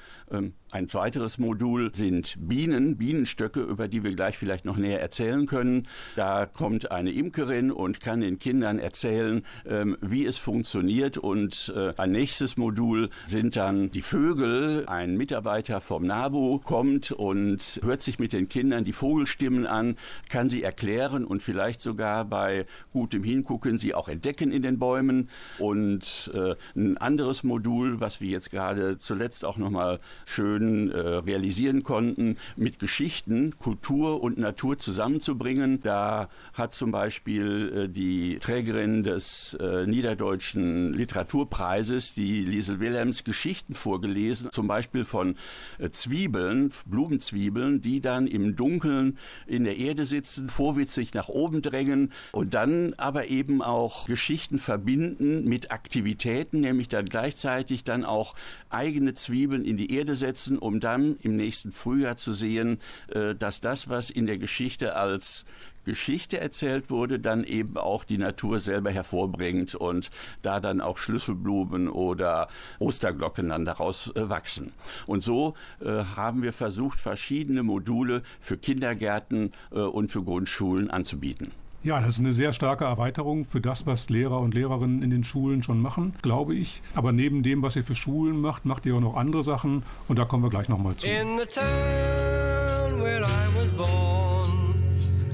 Ein 0.72 0.94
weiteres 0.94 1.40
Modul 1.40 1.96
sind 1.96 2.36
Bienen, 2.40 2.96
Bienenstöcke, 2.96 3.60
über 3.60 3.88
die 3.88 4.04
wir 4.04 4.14
gleich 4.14 4.38
vielleicht 4.38 4.66
noch 4.66 4.78
näher 4.78 5.02
erzählen 5.02 5.48
können. 5.48 5.88
Da 6.16 6.46
kommt 6.46 6.92
eine 6.92 7.10
Imkerin 7.12 7.72
und 7.72 8.02
kann 8.02 8.22
den 8.22 8.38
Kindern 8.38 8.78
erzählen, 8.78 9.44
ähm, 9.66 9.98
wie 10.00 10.28
es 10.28 10.38
funktioniert. 10.38 11.18
Und 11.18 11.74
äh, 11.76 11.94
ein 11.98 12.12
nächstes 12.12 12.56
Modul 12.56 13.10
sind 13.26 13.56
dann 13.56 13.90
die 13.90 14.04
Vögel. 14.04 14.86
Ein 14.86 15.18
Mitarbeiter 15.18 15.82
vom 15.82 16.06
NABU 16.06 16.60
kommt 16.60 17.12
und 17.14 17.80
hört 17.82 18.04
sich 18.04 18.20
mit 18.20 18.32
den 18.32 18.48
Kindern 18.48 18.84
die 18.84 18.94
Vogelstimmen 18.94 19.66
an, 19.66 19.96
kann 20.30 20.50
sie 20.50 20.62
erklären 20.62 21.26
und 21.26 21.42
vielleicht 21.42 21.82
sogar 21.82 22.26
bei 22.26 22.68
gutem 22.94 23.24
Hingucken 23.24 23.80
sie 23.80 23.96
auch 23.96 24.08
entdecken 24.08 24.52
in 24.52 24.62
den 24.62 24.78
Bäumen. 24.78 25.30
Und 25.58 26.30
äh, 26.36 26.54
ein 26.76 26.98
anderes 27.00 27.44
Modul, 27.44 28.00
was 28.00 28.22
wir 28.22 28.30
jetzt 28.30 28.52
gerade 28.52 29.00
zuletzt 29.00 29.44
auch 29.46 29.58
nochmal 29.58 29.98
schön 30.26 30.59
schön 30.60 30.92
äh, 30.92 31.00
realisieren 31.00 31.84
konnten, 31.84 32.38
mit 32.56 32.80
Geschichten 32.80 33.58
Kultur 33.58 34.22
und 34.22 34.38
Natur 34.38 34.78
zusammenzubringen. 34.78 35.82
Da 35.82 36.30
hat 36.54 36.76
zum 36.76 36.92
Beispiel 36.92 37.86
äh, 37.86 37.90
die 37.90 38.38
Trägerin 38.40 39.04
des 39.04 39.56
äh, 39.60 39.86
Niederdeutschen 39.86 40.94
Literaturpreises, 40.94 42.14
die 42.14 42.44
Liesel 42.44 42.80
Wilhelms, 42.80 43.24
Geschichten 43.24 43.74
vorgelesen, 43.74 44.50
zum 44.52 44.68
Beispiel 44.68 45.06
von 45.06 45.36
äh, 45.78 45.90
Zwiebeln, 45.90 46.72
Blumenzwiebeln, 46.86 47.82
die 47.82 48.02
dann 48.02 48.28
im 48.28 48.56
Dunkeln 48.56 49.18
in 49.48 49.64
der 49.64 49.78
Erde 49.78 50.06
sitzen, 50.06 50.50
vorwitzig 50.50 51.14
nach 51.14 51.30
oben 51.30 51.62
drängen 51.62 52.12
und 52.32 52.54
dann 52.54 52.94
aber 52.98 53.28
eben 53.28 53.62
auch 53.62 54.06
Geschichten 54.08 54.60
verbinden 54.60 55.46
mit 55.46 55.72
Aktivitäten, 55.72 56.60
nämlich 56.60 56.88
dann 56.88 57.06
gleichzeitig 57.06 57.84
dann 57.84 58.04
auch 58.04 58.36
eigene 58.70 59.14
Zwiebeln 59.14 59.64
in 59.64 59.78
die 59.78 59.94
Erde 59.94 60.16
setzen 60.16 60.49
nutzen, 60.50 60.58
um 60.58 60.80
dann 60.80 61.18
im 61.22 61.36
nächsten 61.36 61.72
Frühjahr 61.72 62.18
zu 62.18 62.34
sehen, 62.34 62.80
äh, 63.10 63.36
dass 63.36 63.62
das, 63.62 63.90
was 63.90 64.10
in 64.10 64.26
der 64.26 64.38
Geschichte 64.38 64.96
als 64.96 65.46
Geschichte 65.86 66.40
erzählt 66.40 66.90
wurde, 66.90 67.20
dann 67.20 67.44
eben 67.44 67.78
auch 67.78 68.04
die 68.04 68.18
Natur 68.18 68.60
selber 68.60 68.92
hervorbringt 68.92 69.76
und 69.76 70.12
da 70.42 70.60
dann 70.60 70.82
auch 70.82 70.98
Schlüsselblumen 70.98 71.88
oder 71.88 72.50
Osterglocken 72.80 73.50
dann 73.50 73.66
daraus 73.66 74.14
äh, 74.16 74.30
wachsen. 74.30 74.74
Und 75.08 75.24
so 75.24 75.56
äh, 75.80 76.04
haben 76.16 76.44
wir 76.44 76.54
versucht, 76.54 77.00
verschiedene 77.00 77.64
Module 77.64 78.22
für 78.40 78.58
Kindergärten 78.58 79.54
und 79.72 80.10
für 80.10 80.24
Grundschulen 80.24 80.90
anzubieten. 80.90 81.50
Ja, 81.82 82.02
das 82.02 82.16
ist 82.16 82.20
eine 82.20 82.34
sehr 82.34 82.52
starke 82.52 82.84
Erweiterung 82.84 83.46
für 83.46 83.62
das, 83.62 83.88
was 83.88 84.10
Lehrer 84.10 84.42
und 84.42 84.54
Lehrerinnen 84.54 85.02
in 85.02 85.12
den 85.12 85.24
Schulen 85.24 85.64
schon 85.64 85.82
machen, 85.82 86.14
glaube 86.22 86.54
ich. 86.54 86.82
Aber 86.94 87.14
neben 87.14 87.42
dem, 87.42 87.62
was 87.62 87.78
ihr 87.78 87.84
für 87.84 87.96
Schulen 87.96 88.42
macht, 88.42 88.66
macht 88.66 88.86
ihr 88.86 88.96
auch 88.96 89.00
noch 89.00 89.16
andere 89.16 89.44
Sachen 89.44 89.84
und 90.10 90.20
da 90.20 90.26
kommen 90.26 90.44
wir 90.44 90.50
gleich 90.50 90.68
nochmal 90.68 90.98
zu. 90.98 91.08
In 91.08 91.38
the 91.38 91.46
town 91.46 93.02
where 93.02 93.22
I 93.22 93.48
was 93.58 93.72
born 93.72 94.84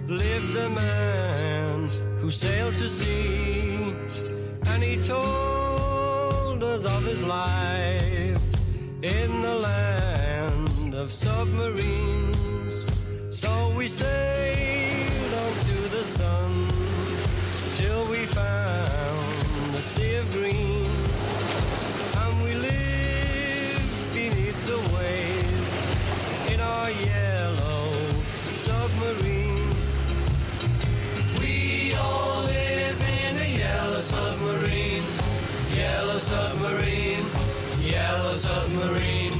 lived 0.08 0.56
a 0.56 0.70
man 0.70 1.90
who 2.22 2.30
sailed 2.30 2.76
to 2.76 2.88
sea 2.88 3.96
and 4.72 4.84
he 4.84 4.98
told 4.98 6.64
us 6.64 6.86
of 6.86 7.04
his 7.08 7.22
life 7.22 8.40
in 9.02 9.42
the 9.42 9.56
land 9.60 10.94
of 10.94 11.12
submarines. 11.12 12.86
So 13.32 13.74
we 13.76 13.88
the 13.88 14.65
sun 16.18 16.52
till 17.76 18.04
we 18.10 18.26
found 18.40 19.74
the 19.76 19.82
sea 19.82 20.16
of 20.16 20.26
green. 20.32 20.88
And 22.22 22.34
we 22.46 22.54
lived 22.70 24.14
beneath 24.14 24.60
the 24.72 24.80
waves 24.96 25.78
in 26.54 26.60
our 26.62 26.90
yellow 27.12 27.88
submarine. 28.68 29.72
We 31.42 31.94
all 31.96 32.44
live 32.44 33.00
in 33.22 33.34
a 33.48 33.50
yellow 33.64 34.02
submarine, 34.16 35.04
yellow 35.76 36.20
submarine, 36.20 37.26
yellow 37.82 38.36
submarine. 38.36 39.35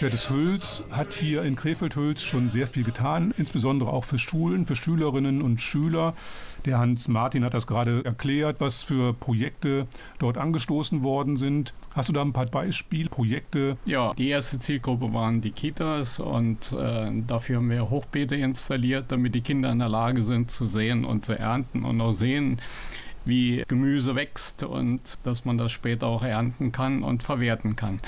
Lebenswertes 0.00 0.30
Hüls 0.30 0.84
hat 0.90 1.12
hier 1.12 1.42
in 1.42 1.56
Krefeld-Hüls 1.56 2.22
schon 2.22 2.48
sehr 2.48 2.66
viel 2.66 2.84
getan, 2.84 3.34
insbesondere 3.36 3.90
auch 3.90 4.04
für 4.04 4.18
Schulen, 4.18 4.64
für 4.64 4.74
Schülerinnen 4.74 5.42
und 5.42 5.60
Schüler. 5.60 6.14
Der 6.64 6.78
Hans 6.78 7.06
Martin 7.08 7.44
hat 7.44 7.52
das 7.52 7.66
gerade 7.66 8.02
erklärt, 8.02 8.62
was 8.62 8.82
für 8.82 9.12
Projekte 9.12 9.86
dort 10.18 10.38
angestoßen 10.38 11.02
worden 11.02 11.36
sind. 11.36 11.74
Hast 11.94 12.08
du 12.08 12.14
da 12.14 12.22
ein 12.22 12.32
paar 12.32 12.46
Beispielprojekte? 12.46 13.76
Ja, 13.84 14.14
die 14.14 14.30
erste 14.30 14.58
Zielgruppe 14.58 15.12
waren 15.12 15.42
die 15.42 15.50
Kitas 15.50 16.18
und 16.18 16.72
äh, 16.72 17.10
dafür 17.26 17.56
haben 17.56 17.68
wir 17.68 17.90
Hochbeete 17.90 18.36
installiert, 18.36 19.12
damit 19.12 19.34
die 19.34 19.42
Kinder 19.42 19.70
in 19.70 19.80
der 19.80 19.90
Lage 19.90 20.22
sind 20.22 20.50
zu 20.50 20.64
säen 20.64 21.04
und 21.04 21.26
zu 21.26 21.38
ernten 21.38 21.84
und 21.84 22.00
auch 22.00 22.12
sehen, 22.12 22.58
wie 23.26 23.64
Gemüse 23.68 24.14
wächst 24.14 24.62
und 24.62 25.18
dass 25.24 25.44
man 25.44 25.58
das 25.58 25.72
später 25.72 26.06
auch 26.06 26.22
ernten 26.22 26.72
kann 26.72 27.02
und 27.02 27.22
verwerten 27.22 27.76
kann. 27.76 28.00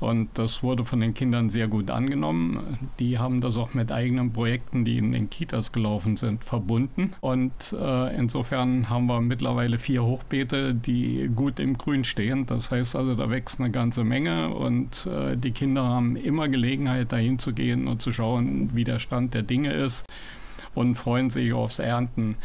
Und 0.00 0.30
das 0.34 0.62
wurde 0.62 0.84
von 0.84 1.00
den 1.00 1.14
Kindern 1.14 1.50
sehr 1.50 1.68
gut 1.68 1.90
angenommen. 1.90 2.88
Die 2.98 3.18
haben 3.18 3.40
das 3.40 3.56
auch 3.56 3.74
mit 3.74 3.92
eigenen 3.92 4.32
Projekten, 4.32 4.84
die 4.84 4.98
in 4.98 5.12
den 5.12 5.28
Kitas 5.28 5.72
gelaufen 5.72 6.16
sind, 6.16 6.42
verbunden. 6.42 7.10
Und 7.20 7.52
äh, 7.78 8.16
insofern 8.16 8.88
haben 8.88 9.06
wir 9.06 9.20
mittlerweile 9.20 9.78
vier 9.78 10.02
Hochbeete, 10.02 10.74
die 10.74 11.30
gut 11.34 11.60
im 11.60 11.76
Grün 11.76 12.04
stehen. 12.04 12.46
Das 12.46 12.70
heißt 12.70 12.96
also, 12.96 13.14
da 13.14 13.30
wächst 13.30 13.60
eine 13.60 13.70
ganze 13.70 14.02
Menge 14.02 14.54
und 14.54 15.06
äh, 15.06 15.36
die 15.36 15.52
Kinder 15.52 15.84
haben 15.84 16.16
immer 16.16 16.48
Gelegenheit, 16.48 17.12
dahin 17.12 17.38
zu 17.38 17.52
gehen 17.52 17.86
und 17.86 18.00
zu 18.00 18.12
schauen, 18.12 18.70
wie 18.74 18.84
der 18.84 18.98
Stand 18.98 19.34
der 19.34 19.42
Dinge 19.42 19.72
ist 19.72 20.06
und 20.74 20.94
freuen 20.94 21.30
sich 21.30 21.52
aufs 21.52 21.78
Ernten. 21.78 22.36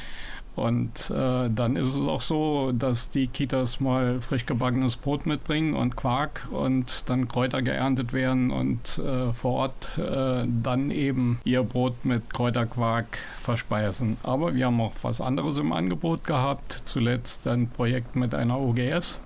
Und 0.55 1.09
äh, 1.09 1.49
dann 1.49 1.75
ist 1.75 1.89
es 1.89 1.97
auch 1.97 2.21
so, 2.21 2.71
dass 2.71 3.09
die 3.09 3.27
Kitas 3.27 3.79
mal 3.79 4.19
frisch 4.19 4.45
gebackenes 4.45 4.95
Brot 4.95 5.25
mitbringen 5.25 5.73
und 5.73 5.95
Quark 5.95 6.47
und 6.51 7.09
dann 7.09 7.27
Kräuter 7.27 7.61
geerntet 7.61 8.13
werden 8.13 8.51
und 8.51 8.97
äh, 8.99 9.33
vor 9.33 9.53
Ort 9.53 9.97
äh, 9.97 10.47
dann 10.63 10.91
eben 10.91 11.39
ihr 11.43 11.63
Brot 11.63 12.05
mit 12.05 12.33
Kräuterquark 12.33 13.17
verspeisen. 13.35 14.17
Aber 14.23 14.55
wir 14.55 14.67
haben 14.67 14.79
auch 14.79 14.93
was 15.01 15.19
anderes 15.19 15.57
im 15.57 15.73
Angebot 15.73 16.23
gehabt. 16.23 16.81
Zuletzt 16.85 17.47
ein 17.47 17.69
Projekt 17.69 18.15
mit 18.15 18.33
einer 18.33 18.59
OGS. 18.59 19.19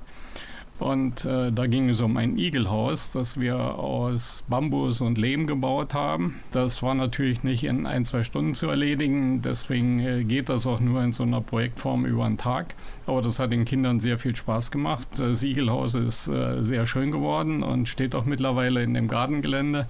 Und 0.79 1.25
äh, 1.25 1.51
da 1.51 1.67
ging 1.67 1.89
es 1.89 1.99
um 1.99 2.15
ein 2.15 2.37
Igelhaus, 2.37 3.11
das 3.11 3.39
wir 3.39 3.57
aus 3.57 4.45
Bambus 4.47 5.01
und 5.01 5.17
Lehm 5.17 5.45
gebaut 5.45 5.93
haben. 5.93 6.39
Das 6.51 6.81
war 6.81 6.95
natürlich 6.95 7.43
nicht 7.43 7.65
in 7.65 7.85
ein, 7.85 8.05
zwei 8.05 8.23
Stunden 8.23 8.55
zu 8.55 8.67
erledigen. 8.67 9.41
Deswegen 9.41 9.99
äh, 9.99 10.23
geht 10.23 10.47
das 10.47 10.65
auch 10.65 10.79
nur 10.79 11.03
in 11.03 11.11
so 11.11 11.23
einer 11.23 11.41
Projektform 11.41 12.05
über 12.05 12.25
einen 12.25 12.37
Tag. 12.37 12.75
Aber 13.05 13.21
das 13.21 13.39
hat 13.39 13.51
den 13.51 13.65
Kindern 13.65 13.99
sehr 13.99 14.17
viel 14.17 14.35
Spaß 14.35 14.71
gemacht. 14.71 15.07
Das 15.17 15.43
Igelhaus 15.43 15.95
ist 15.95 16.27
äh, 16.27 16.63
sehr 16.63 16.85
schön 16.85 17.11
geworden 17.11 17.61
und 17.61 17.89
steht 17.89 18.15
auch 18.15 18.25
mittlerweile 18.25 18.81
in 18.81 18.93
dem 18.93 19.09
Gartengelände. 19.09 19.87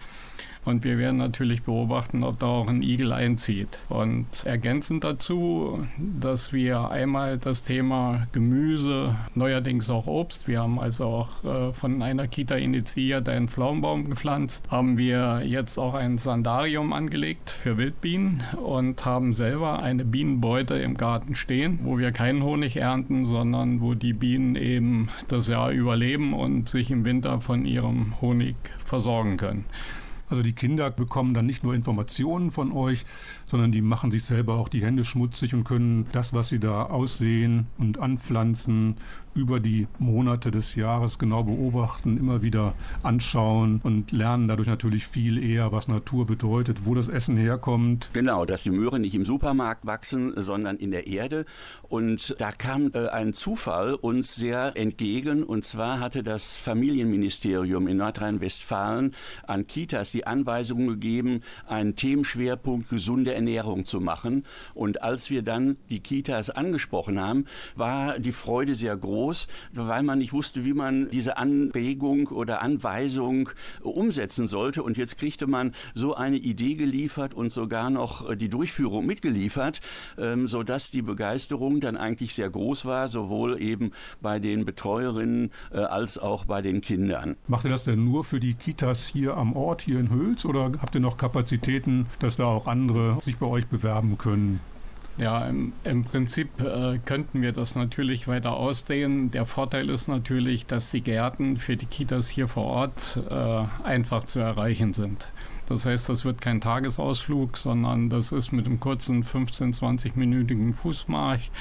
Und 0.66 0.84
wir 0.84 0.98
werden 0.98 1.18
natürlich 1.18 1.64
beobachten, 1.64 2.24
ob 2.24 2.40
da 2.40 2.48
auch 2.48 2.68
ein 2.68 2.84
Igel 2.84 3.14
einzieht. 3.14 3.80
Und 3.88 4.28
ergänzend 4.46 5.04
dazu, 5.04 5.86
dass 5.98 6.54
wir 6.54 6.92
einmal 6.92 7.38
das 7.38 7.64
Thema 7.64 8.28
Gemüse, 8.34 9.16
neuerdings 9.36 9.90
auch 9.90 10.06
Obst, 10.06 10.48
wir 10.48 10.62
haben 10.62 10.80
also 10.80 11.06
auch 11.06 11.44
äh, 11.44 11.74
von 11.74 12.02
einer 12.02 12.28
Kita 12.28 12.56
initiiert 12.56 13.30
einen 13.30 13.48
Pflaumenbaum 13.48 14.10
gepflanzt, 14.10 14.70
haben 14.70 14.98
wir 14.98 15.44
jetzt 15.46 15.78
auch 15.78 15.94
ein 15.94 16.18
Sandarium 16.18 16.94
angelegt 16.94 17.50
für 17.50 17.78
Wildbienen 17.78 18.44
und 18.62 19.06
haben 19.06 19.34
selber 19.34 19.82
eine 19.82 20.06
Bienenbeute 20.06 20.76
im 20.76 20.98
Garten 20.98 21.36
stehen, 21.36 21.80
wo 21.84 21.98
wir 21.98 22.12
keinen 22.12 22.44
Honig 22.44 22.76
ernten, 22.78 23.26
sondern 23.26 23.82
wo 23.82 23.94
die 23.94 24.14
Bienen 24.14 24.56
eben 24.56 25.10
das 25.30 25.48
Jahr 25.48 25.72
überleben 25.72 26.34
und 26.34 26.70
sich 26.70 26.92
im 26.92 27.06
Winter 27.06 27.40
von 27.40 27.66
ihrem 27.66 28.20
Honig 28.22 28.56
versorgen 28.84 29.38
können. 29.38 29.66
Also 30.30 30.44
die 30.44 30.54
Kinder 30.54 30.92
bekommen 30.92 31.34
dann 31.34 31.46
nicht 31.46 31.64
nur 31.64 31.74
Informationen 31.74 32.52
von 32.52 32.72
euch, 32.72 33.06
sondern 33.50 33.72
die 33.72 33.82
machen 33.82 34.12
sich 34.12 34.24
selber 34.24 34.56
auch 34.56 34.70
die 34.70 34.84
Hände 34.84 35.04
schmutzig 35.04 35.54
und 35.54 35.64
können 35.64 36.06
das, 36.12 36.34
was 36.34 36.50
sie 36.50 36.60
da 36.60 36.84
aussehen 36.84 37.68
und 37.78 38.00
anpflanzen, 38.00 38.96
über 39.40 39.60
die 39.60 39.88
Monate 40.00 40.52
des 40.52 40.76
Jahres 40.76 41.18
genau 41.18 41.44
beobachten, 41.44 42.18
immer 42.18 42.42
wieder 42.42 42.74
anschauen 43.04 43.80
und 43.84 44.12
lernen 44.12 44.48
dadurch 44.48 44.68
natürlich 44.68 45.08
viel 45.08 45.42
eher, 45.42 45.72
was 45.72 45.88
Natur 45.88 46.26
bedeutet, 46.26 46.86
wo 46.86 46.94
das 46.94 47.08
Essen 47.08 47.38
herkommt. 47.38 48.10
Genau, 48.14 48.46
dass 48.46 48.64
die 48.64 48.72
Möhren 48.72 49.02
nicht 49.02 49.16
im 49.16 49.26
Supermarkt 49.26 49.86
wachsen, 49.86 50.34
sondern 50.36 50.78
in 50.78 50.92
der 50.92 51.08
Erde. 51.08 51.46
Und 51.84 52.36
da 52.40 52.52
kam 52.52 52.92
äh, 52.94 53.08
ein 53.08 53.34
Zufall 53.34 53.94
uns 53.94 54.36
sehr 54.36 54.74
entgegen. 54.76 55.44
Und 55.44 55.64
zwar 55.64 56.00
hatte 56.00 56.22
das 56.24 56.58
Familienministerium 56.58 57.88
in 57.88 57.98
Nordrhein-Westfalen 57.98 59.16
an 59.48 59.68
Kitas 59.68 60.12
die 60.12 60.28
Anweisung 60.28 60.88
gegeben, 60.88 61.42
einen 61.68 61.96
Themenschwerpunkt 61.96 62.90
gesunde 62.90 63.34
Ernährung 63.40 63.86
zu 63.86 64.02
machen. 64.02 64.44
Und 64.74 65.02
als 65.02 65.30
wir 65.30 65.42
dann 65.42 65.78
die 65.90 66.02
Kitas 66.02 66.50
angesprochen 66.50 67.20
haben, 67.20 67.46
war 67.76 68.20
die 68.20 68.34
Freude 68.34 68.76
sehr 68.76 68.96
groß, 68.98 69.48
weil 69.74 70.04
man 70.04 70.20
nicht 70.20 70.34
wusste, 70.34 70.66
wie 70.66 70.74
man 70.74 71.10
diese 71.10 71.38
Anregung 71.38 72.28
oder 72.28 72.62
Anweisung 72.62 73.50
umsetzen 73.82 74.48
sollte. 74.48 74.84
Und 74.84 74.98
jetzt 74.98 75.18
kriegte 75.18 75.48
man 75.48 75.74
so 75.96 76.16
eine 76.16 76.38
Idee 76.38 76.76
geliefert 76.76 77.34
und 77.34 77.52
sogar 77.52 77.90
noch 77.90 78.36
die 78.36 78.50
Durchführung 78.50 79.06
mitgeliefert, 79.06 79.80
ähm, 80.18 80.48
sodass 80.48 80.92
die 80.92 81.02
Begeisterung 81.02 81.80
dann 81.80 81.96
eigentlich 81.96 82.36
sehr 82.36 82.50
groß 82.50 82.86
war, 82.86 83.08
sowohl 83.08 83.62
eben 83.62 83.92
bei 84.22 84.40
den 84.40 84.66
Betreuerinnen 84.66 85.52
äh, 85.72 85.78
als 85.78 86.18
auch 86.18 86.46
bei 86.46 86.62
den 86.62 86.82
Kindern. 86.82 87.38
Macht 87.48 87.64
ihr 87.64 87.72
das 87.72 87.86
denn 87.86 88.04
nur 88.04 88.24
für 88.24 88.40
die 88.40 88.54
Kitas 88.54 89.08
hier 89.08 89.38
am 89.38 89.56
Ort, 89.56 89.82
hier 89.82 90.00
in 90.00 90.10
Hüls, 90.10 90.46
oder 90.46 90.72
habt 90.82 90.96
ihr 90.96 91.02
noch 91.02 91.18
Kapazitäten, 91.18 92.08
dass 92.20 92.36
da 92.36 92.46
auch 92.46 92.68
andere 92.68 93.18
sich 93.30 93.38
bei 93.38 93.46
euch 93.46 93.68
bewerben 93.68 94.18
können? 94.18 94.60
Ja, 95.18 95.46
im, 95.48 95.74
im 95.84 96.06
Prinzip 96.06 96.62
äh, 96.62 96.98
könnten 97.06 97.42
wir 97.42 97.52
das 97.52 97.76
natürlich 97.76 98.28
weiter 98.28 98.54
ausdehnen. 98.54 99.32
Der 99.32 99.46
Vorteil 99.46 99.90
ist 99.90 100.08
natürlich, 100.08 100.66
dass 100.66 100.92
die 100.92 101.02
Gärten 101.02 101.58
für 101.58 101.76
die 101.76 101.86
Kitas 101.86 102.30
hier 102.30 102.48
vor 102.48 102.66
Ort 102.66 103.22
äh, 103.30 103.64
einfach 103.84 104.24
zu 104.24 104.40
erreichen 104.40 104.94
sind. 104.94 105.28
Das 105.68 105.86
heißt, 105.86 106.08
das 106.10 106.24
wird 106.26 106.42
kein 106.42 106.62
Tagesausflug, 106.62 107.58
sondern 107.58 108.10
das 108.10 108.32
ist 108.32 108.52
mit 108.54 108.66
einem 108.66 108.80
kurzen 108.80 109.24
15-, 109.24 109.78
20-minütigen 109.78 110.74
Fußmarsch 110.74 111.52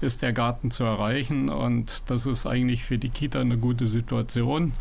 ist 0.00 0.22
der 0.22 0.32
Garten 0.32 0.70
zu 0.70 0.84
erreichen 0.84 1.50
und 1.50 2.10
das 2.10 2.24
ist 2.24 2.46
eigentlich 2.46 2.84
für 2.84 2.96
die 2.96 3.10
Kita 3.10 3.40
eine 3.40 3.58
gute 3.58 3.86
Situation 3.86 4.72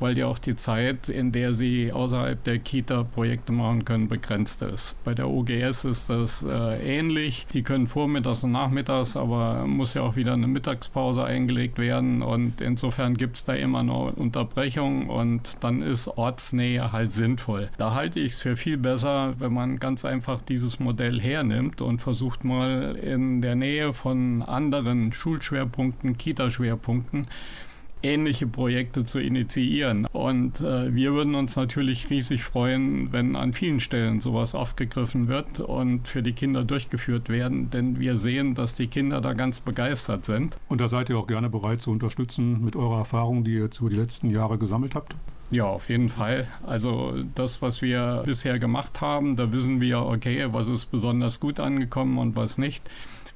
weil 0.00 0.16
ja 0.16 0.26
auch 0.26 0.38
die 0.38 0.56
Zeit, 0.56 1.08
in 1.08 1.32
der 1.32 1.54
sie 1.54 1.92
außerhalb 1.92 2.42
der 2.44 2.58
Kita 2.58 3.04
Projekte 3.04 3.52
machen 3.52 3.84
können, 3.84 4.08
begrenzt 4.08 4.62
ist. 4.62 4.96
Bei 5.04 5.14
der 5.14 5.28
OGS 5.28 5.84
ist 5.84 6.10
das 6.10 6.42
äh, 6.42 6.98
ähnlich. 6.98 7.46
Die 7.52 7.62
können 7.62 7.86
vormittags 7.86 8.44
und 8.44 8.52
nachmittags, 8.52 9.16
aber 9.16 9.66
muss 9.66 9.94
ja 9.94 10.02
auch 10.02 10.16
wieder 10.16 10.32
eine 10.32 10.46
Mittagspause 10.46 11.24
eingelegt 11.24 11.78
werden 11.78 12.22
und 12.22 12.60
insofern 12.60 13.16
gibt 13.16 13.36
es 13.36 13.44
da 13.44 13.54
immer 13.54 13.82
noch 13.82 14.12
Unterbrechungen 14.16 15.08
und 15.08 15.56
dann 15.60 15.82
ist 15.82 16.08
Ortsnähe 16.08 16.92
halt 16.92 17.12
sinnvoll. 17.12 17.70
Da 17.78 17.94
halte 17.94 18.20
ich 18.20 18.32
es 18.32 18.40
für 18.40 18.56
viel 18.56 18.76
besser, 18.76 19.34
wenn 19.38 19.52
man 19.52 19.78
ganz 19.78 20.04
einfach 20.04 20.40
dieses 20.42 20.80
Modell 20.80 21.20
hernimmt 21.20 21.82
und 21.82 22.00
versucht 22.00 22.44
mal 22.44 22.96
in 22.96 23.42
der 23.42 23.54
Nähe 23.54 23.92
von 23.92 24.42
anderen 24.42 25.12
Schulschwerpunkten, 25.12 26.16
Kita-Schwerpunkten, 26.18 27.26
ähnliche 28.02 28.46
Projekte 28.46 29.04
zu 29.04 29.18
initiieren. 29.18 30.06
Und 30.06 30.60
äh, 30.60 30.94
wir 30.94 31.12
würden 31.12 31.34
uns 31.34 31.56
natürlich 31.56 32.10
riesig 32.10 32.42
freuen, 32.42 33.12
wenn 33.12 33.36
an 33.36 33.52
vielen 33.52 33.80
Stellen 33.80 34.20
sowas 34.20 34.54
aufgegriffen 34.54 35.28
wird 35.28 35.60
und 35.60 36.08
für 36.08 36.22
die 36.22 36.32
Kinder 36.32 36.64
durchgeführt 36.64 37.28
werden, 37.28 37.70
denn 37.70 38.00
wir 38.00 38.16
sehen, 38.16 38.54
dass 38.54 38.74
die 38.74 38.86
Kinder 38.86 39.20
da 39.20 39.32
ganz 39.32 39.60
begeistert 39.60 40.24
sind. 40.24 40.56
Und 40.68 40.80
da 40.80 40.88
seid 40.88 41.10
ihr 41.10 41.18
auch 41.18 41.26
gerne 41.26 41.50
bereit 41.50 41.82
zu 41.82 41.90
unterstützen 41.90 42.64
mit 42.64 42.76
eurer 42.76 42.98
Erfahrung, 42.98 43.44
die 43.44 43.54
ihr 43.54 43.70
über 43.80 43.90
die 43.90 43.96
letzten 43.96 44.30
Jahre 44.30 44.58
gesammelt 44.58 44.94
habt? 44.94 45.16
Ja, 45.50 45.64
auf 45.64 45.88
jeden 45.88 46.08
Fall. 46.08 46.46
Also 46.64 47.14
das, 47.34 47.60
was 47.60 47.82
wir 47.82 48.22
bisher 48.24 48.60
gemacht 48.60 49.00
haben, 49.00 49.34
da 49.34 49.52
wissen 49.52 49.80
wir, 49.80 50.02
okay, 50.02 50.46
was 50.52 50.68
ist 50.68 50.86
besonders 50.86 51.40
gut 51.40 51.58
angekommen 51.58 52.18
und 52.18 52.36
was 52.36 52.56
nicht. 52.56 52.84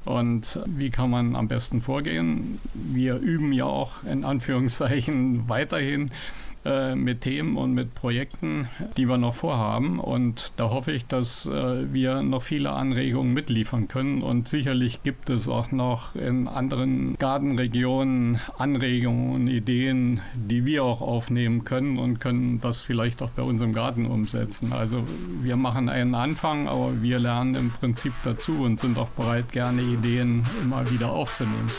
Und 0.04 0.60
wie 0.66 0.90
kann 0.90 1.10
man 1.10 1.34
am 1.34 1.48
besten 1.48 1.80
vorgehen? 1.80 2.60
Wir 2.74 3.16
üben 3.16 3.52
ja 3.52 3.64
auch 3.64 4.04
in 4.04 4.24
Anführungszeichen 4.24 5.48
weiterhin 5.48 6.10
äh, 6.64 6.94
mit 6.94 7.20
Themen 7.22 7.56
und 7.56 7.74
mit 7.74 7.94
Projekten, 7.94 8.68
die 8.96 9.08
wir 9.08 9.18
noch 9.18 9.34
vorhaben. 9.34 9.98
Und 10.00 10.52
da 10.56 10.70
hoffe 10.70 10.92
ich, 10.92 11.06
dass 11.06 11.46
äh, 11.46 11.92
wir 11.92 12.22
noch 12.22 12.42
viele 12.42 12.70
Anregungen 12.70 13.34
mitliefern 13.34 13.88
können. 13.88 14.22
Und 14.22 14.48
sicherlich 14.48 15.02
gibt 15.02 15.30
es 15.30 15.48
auch 15.48 15.72
noch 15.72 16.14
in 16.16 16.48
anderen 16.48 17.16
Gartenregionen 17.18 18.40
Anregungen 18.58 19.34
und 19.34 19.48
Ideen, 19.48 20.20
die 20.34 20.64
wir 20.64 20.84
auch 20.84 21.00
aufnehmen 21.00 21.64
können 21.64 21.98
und 21.98 22.18
können 22.18 22.60
das 22.60 22.80
vielleicht 22.80 23.22
auch 23.22 23.30
bei 23.30 23.42
uns 23.42 23.60
im 23.60 23.72
Garten 23.72 24.06
umsetzen. 24.06 24.72
Also 24.72 25.04
wir 25.42 25.56
machen 25.56 25.88
einen 25.88 26.14
Anfang, 26.14 26.68
aber 26.68 27.02
wir 27.02 27.18
lernen 27.18 27.54
im 27.54 27.70
Prinzip 27.70 28.12
dazu 28.22 28.62
und 28.62 28.80
sind 28.80 28.98
auch 28.98 29.10
bereit, 29.10 29.52
gerne 29.52 29.82
Ideen 29.82 30.44
immer 30.62 30.90
wieder 30.90 31.10
aufzunehmen. 31.10 31.70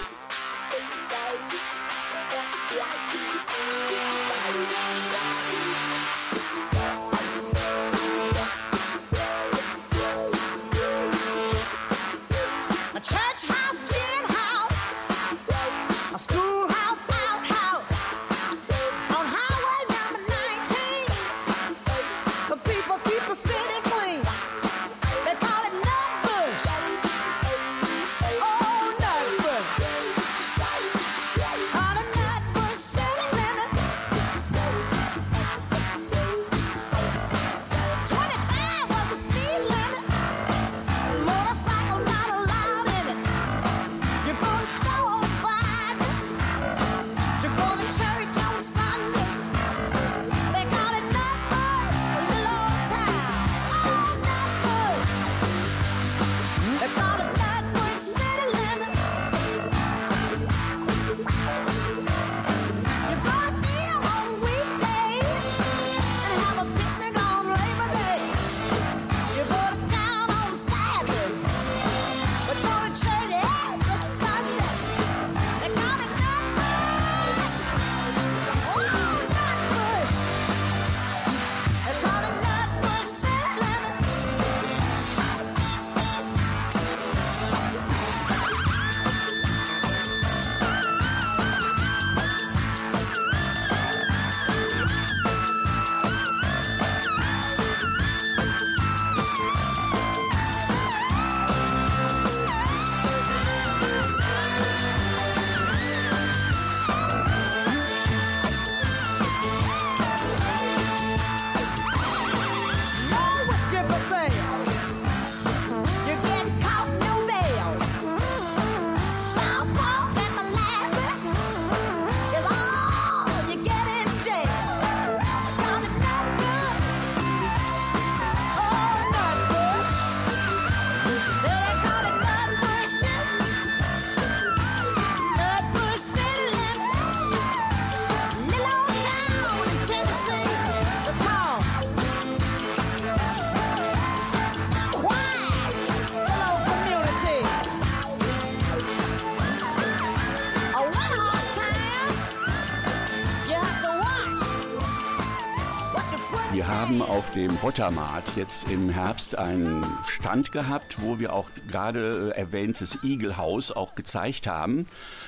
Dem 157.36 157.54
Pottermart 157.58 158.24
jetzt 158.38 158.72
im 158.72 158.90
Herbst 158.90 159.38
einen 159.38 159.86
Stand 160.08 160.54
gehabt, 160.54 161.02
wo 161.02 161.20
wir 161.20 161.34
auch 161.34 161.50
gerade 161.68 162.32
äh, 162.34 162.40
erwähntes 162.40 163.00
Igelhaus 163.04 163.74
auch 163.74 163.96
gezeigt 163.96 164.48
haben. 164.48 164.88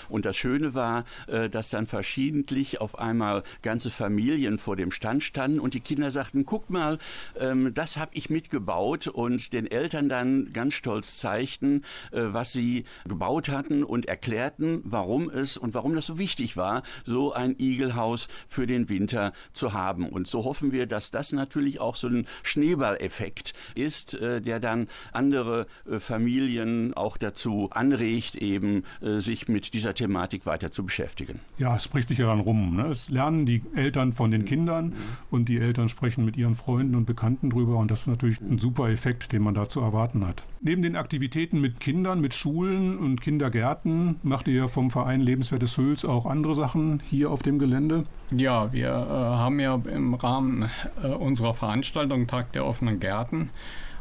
Und 0.10 0.26
das 0.26 0.38
Schöne 0.38 0.74
war, 0.74 1.06
äh, 1.28 1.50
dass 1.50 1.70
dann 1.70 1.86
verschiedentlich 1.86 2.82
auf 2.82 3.00
einmal 3.00 3.44
ganze 3.62 3.90
Familien 3.90 4.58
vor 4.58 4.76
dem 4.76 4.92
Stand 4.92 5.24
standen 5.24 5.60
und 5.60 5.74
die 5.74 5.80
Kinder 5.80 6.12
sagten, 6.12 6.46
guck 6.46 6.70
mal, 6.70 6.98
ähm, 7.40 7.74
das 7.74 7.98
habe 7.98 8.12
ich 8.14 8.30
mitgebaut 8.30 9.08
und 9.08 9.54
den 9.54 9.70
Eltern 9.70 10.10
dann 10.10 10.52
ganz 10.54 10.74
stolz 10.74 11.18
zeigten, 11.18 11.84
äh, 12.12 12.22
was 12.28 12.54
sie 12.54 12.86
gebaut 13.08 13.50
hatten 13.50 13.84
und 13.84 14.06
erklärten, 14.08 14.82
warum 14.84 15.30
es 15.30 15.58
und 15.58 15.74
warum 15.74 15.96
das 15.96 16.06
so 16.06 16.18
wichtig 16.18 16.58
war, 16.58 16.84
so 17.06 17.34
ein 17.34 17.56
Igelhaus 17.58 18.28
für 18.48 18.68
den 18.68 18.90
Winter 18.90 19.34
zu 19.54 19.74
haben. 19.74 20.10
Und 20.10 20.28
so 20.28 20.44
hoffen 20.44 20.72
wir, 20.72 20.86
dass 20.86 21.12
das 21.12 21.32
natürlich 21.32 21.80
auch 21.80 21.96
so 21.96 22.08
ein 22.08 22.28
Schneeballeffekt 22.44 23.54
ist, 23.76 24.14
äh, 24.16 24.42
der 24.42 24.60
dann 24.60 24.88
andere 25.12 25.68
Familien 26.00 26.94
auch 26.94 27.18
dazu 27.18 27.70
anregt, 27.72 28.36
eben 28.36 28.84
sich 29.02 29.48
mit 29.48 29.74
dieser 29.74 29.94
Thematik 29.98 30.46
weiter 30.46 30.72
zu 30.72 30.86
beschäftigen. 30.86 31.40
Ja, 31.58 31.76
es 31.76 31.84
spricht 31.84 32.10
sich 32.10 32.20
ja 32.20 32.28
dann 32.28 32.40
rum. 32.40 32.76
Ne? 32.76 32.86
Es 32.86 33.10
lernen 33.10 33.46
die 33.46 33.62
Eltern 33.76 34.14
von 34.14 34.32
den 34.32 34.46
Kindern 34.46 34.94
und 35.30 35.50
die 35.50 35.58
Eltern 35.58 35.90
sprechen 35.90 36.24
mit 36.24 36.38
ihren 36.38 36.56
Freunden 36.56 36.96
und 36.96 37.06
Bekannten 37.06 37.50
drüber 37.50 37.78
und 37.78 37.92
das 37.92 38.02
ist 38.02 38.08
natürlich 38.08 38.40
ein 38.40 38.60
super 38.60 38.90
Effekt, 38.90 39.32
den 39.32 39.42
man 39.42 39.54
da 39.54 39.68
zu 39.68 39.82
erwarten 39.82 40.26
hat. 40.26 40.44
Neben 40.62 40.82
den 40.82 40.96
Aktivitäten 40.96 41.60
mit 41.60 41.80
Kindern, 41.80 42.22
mit 42.22 42.34
Schulen 42.34 42.98
und 42.98 43.22
Kindergärten 43.22 44.18
macht 44.24 44.48
ihr 44.48 44.68
vom 44.70 44.92
Verein 44.92 45.22
Lebenswertes 45.22 45.78
Hüls 45.78 46.06
auch 46.06 46.26
andere 46.26 46.56
Sachen 46.56 47.02
hier 47.04 47.32
auf 47.32 47.42
dem 47.42 47.60
Gelände. 47.60 48.06
Ja, 48.32 48.72
wir 48.72 48.90
äh, 48.90 48.92
haben 48.92 49.60
ja 49.60 49.76
im 49.76 50.14
Rahmen 50.14 50.70
äh, 51.04 51.08
unserer 51.08 51.54
Veranstaltung 51.54 52.28
Tag 52.28 52.52
der 52.54 52.66
offenen 52.66 53.00
Gärten 53.00 53.50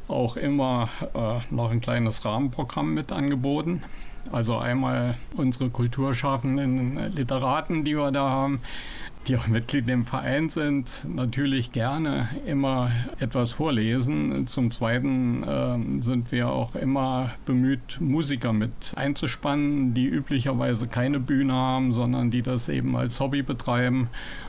auch 0.09 0.37
immer 0.37 0.89
äh, 1.15 1.55
noch 1.55 1.71
ein 1.71 1.81
kleines 1.81 2.25
Rahmenprogramm 2.25 2.95
mit 2.95 3.13
angeboten. 3.13 3.83
Also 4.33 4.59
einmal 4.59 5.17
unsere 5.37 5.71
kulturschaffenden 5.71 7.15
Literaten, 7.15 7.85
die 7.85 7.97
wir 7.97 8.11
da 8.11 8.29
haben, 8.29 8.59
die 9.27 9.37
auch 9.37 9.49
Mitglied 9.49 9.89
im 9.89 10.05
Verein 10.05 10.49
sind, 10.49 11.07
natürlich 11.13 11.73
gerne 11.73 12.29
immer 12.47 12.93
etwas 13.19 13.53
vorlesen. 13.53 14.47
Zum 14.47 14.71
Zweiten 14.71 15.43
äh, 15.43 16.03
sind 16.03 16.31
wir 16.31 16.49
auch 16.49 16.77
immer 16.77 17.31
bemüht, 17.45 18.01
Musiker 18.01 18.53
mit 18.53 18.93
einzuspannen, 18.95 19.95
die 19.95 20.07
üblicherweise 20.07 20.87
keine 20.87 21.19
Bühne 21.19 21.55
haben, 21.55 21.93
sondern 21.93 22.31
die 22.31 22.43
das 22.43 22.69
eben 22.69 22.97
als 22.97 23.19
Hobby 23.19 23.43
betreiben 23.43 24.09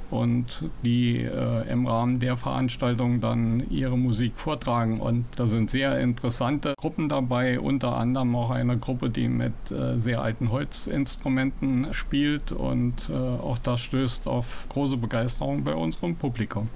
und 0.09 0.63
die 0.83 1.17
äh, 1.21 1.69
im 1.69 1.85
Rahmen 1.85 2.19
der 2.19 2.37
Veranstaltung 2.37 3.19
dann 3.19 3.69
ihre 3.69 3.97
Musik 3.97 4.35
vortragen. 4.35 4.99
Und 4.99 5.25
da 5.35 5.47
sind 5.47 5.69
sehr 5.69 5.99
interessante 5.99 6.73
Gruppen 6.77 7.09
dabei, 7.09 7.59
unter 7.59 7.97
anderem 7.97 8.35
auch 8.35 8.51
eine 8.51 8.77
Gruppe, 8.77 9.09
die 9.09 9.27
mit 9.27 9.53
äh, 9.71 9.99
sehr 9.99 10.21
alten 10.21 10.51
Holzinstrumenten 10.51 11.93
spielt 11.93 12.51
und 12.51 13.09
äh, 13.09 13.13
auch 13.13 13.57
das 13.57 13.81
stößt 13.81 14.27
auf 14.27 14.67
große 14.69 14.97
Begeisterung 14.97 15.63
bei 15.63 15.75
unserem 15.75 16.15
Publikum. 16.15 16.69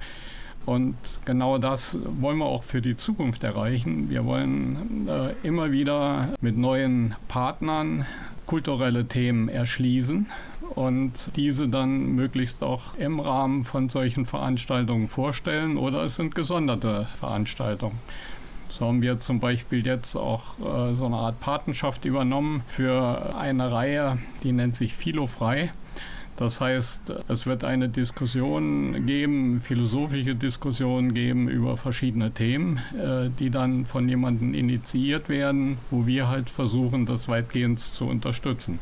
Und 0.65 0.96
genau 1.26 1.58
das 1.58 1.98
wollen 2.20 2.38
wir 2.38 2.46
auch 2.46 2.63
für 2.63 2.82
die 2.82 2.96
Zukunft 2.96 3.44
erreichen. 3.44 4.10
Wir 4.10 4.26
wollen 4.26 5.08
äh, 5.08 5.34
immer 5.41 5.72
wieder 5.72 6.30
mit 6.39 6.56
neuen 6.58 7.15
Partnern 7.28 8.06
kulturelle 8.46 9.08
Themen 9.08 9.50
erschließen 9.50 10.28
und 10.76 11.32
diese 11.36 11.68
dann 11.68 12.14
möglichst 12.14 12.64
auch 12.64 12.96
im 12.98 13.20
Rahmen 13.20 13.66
von 13.66 13.90
solchen 13.90 14.26
Veranstaltungen 14.26 15.08
vorstellen 15.08 15.78
oder 15.78 16.04
es 16.04 16.16
sind 16.16 16.36
gesonderte 16.36 17.08
Veranstaltungen. 17.16 18.00
So 18.70 18.88
haben 18.88 19.02
wir 19.02 19.20
zum 19.20 19.40
Beispiel 19.40 19.86
jetzt 19.86 20.16
auch 20.16 20.60
äh, 20.60 20.94
so 20.94 21.06
eine 21.06 21.18
Art 21.18 21.40
Patenschaft 21.42 22.06
übernommen 22.06 22.64
für 22.68 23.36
eine 23.38 23.72
Reihe, 23.72 24.18
die 24.44 24.54
nennt 24.54 24.76
sich 24.76 24.96
Philofrei. 24.96 25.72
Das 26.38 26.62
heißt, 26.62 27.14
es 27.28 27.46
wird 27.46 27.64
eine 27.64 27.90
Diskussion 27.90 29.06
geben, 29.06 29.60
philosophische 29.60 30.34
Diskussion 30.34 31.14
geben 31.14 31.50
über 31.50 31.78
verschiedene 31.78 32.32
Themen, 32.32 32.78
äh, 32.98 33.30
die 33.38 33.50
dann 33.50 33.86
von 33.86 34.08
jemandem 34.10 34.54
initiiert 34.54 35.30
werden, 35.30 35.78
wo 35.92 36.08
wir 36.08 36.30
halt 36.30 36.50
versuchen, 36.50 37.06
das 37.06 37.28
weitgehend 37.28 37.80
zu 37.80 38.08
unterstützen. 38.08 38.80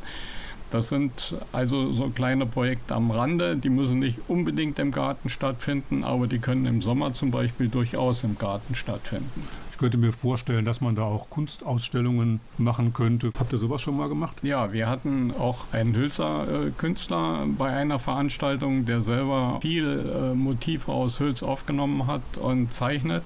Das 0.72 0.90
sind 0.90 1.36
also 1.52 1.92
so 1.92 2.10
kleine 2.10 2.46
Projekte 2.46 2.96
am 2.96 3.12
Rande, 3.12 3.58
die 3.58 3.70
müssen 3.70 4.00
nicht 4.00 4.20
unbedingt 4.28 4.78
im 4.80 4.92
Garten 4.92 5.30
stattfinden, 5.30 6.04
aber 6.04 6.28
die 6.28 6.40
können 6.40 6.66
im 6.66 6.82
Sommer 6.82 7.14
zum 7.14 7.32
Beispiel 7.32 7.70
durchaus 7.70 8.24
im 8.24 8.38
Garten 8.38 8.76
stattfinden. 8.76 9.48
Ich 9.72 9.78
könnte 9.78 9.98
mir 9.98 10.12
vorstellen, 10.12 10.66
dass 10.66 10.82
man 10.82 10.96
da 10.96 11.04
auch 11.04 11.30
Kunstausstellungen 11.30 12.42
machen 12.58 12.92
könnte. 12.92 13.32
Habt 13.40 13.54
ihr 13.54 13.58
sowas 13.58 13.82
schon 13.82 13.96
mal 13.96 14.10
gemacht? 14.10 14.36
Ja, 14.42 14.74
wir 14.74 14.90
hatten 14.90 15.32
auch 15.32 15.72
einen 15.72 15.96
Hülser 15.96 16.46
Künstler 16.78 17.48
bei 17.58 17.70
einer 17.70 17.98
Veranstaltung, 17.98 18.86
der 18.86 19.02
selber 19.02 19.60
viel 19.62 20.12
äh, 20.14 20.36
Motive 20.36 20.92
aus 20.92 21.22
Hüls 21.22 21.44
aufgenommen 21.44 22.08
hat 22.08 22.38
und 22.42 22.74
zeichnet 22.74 23.24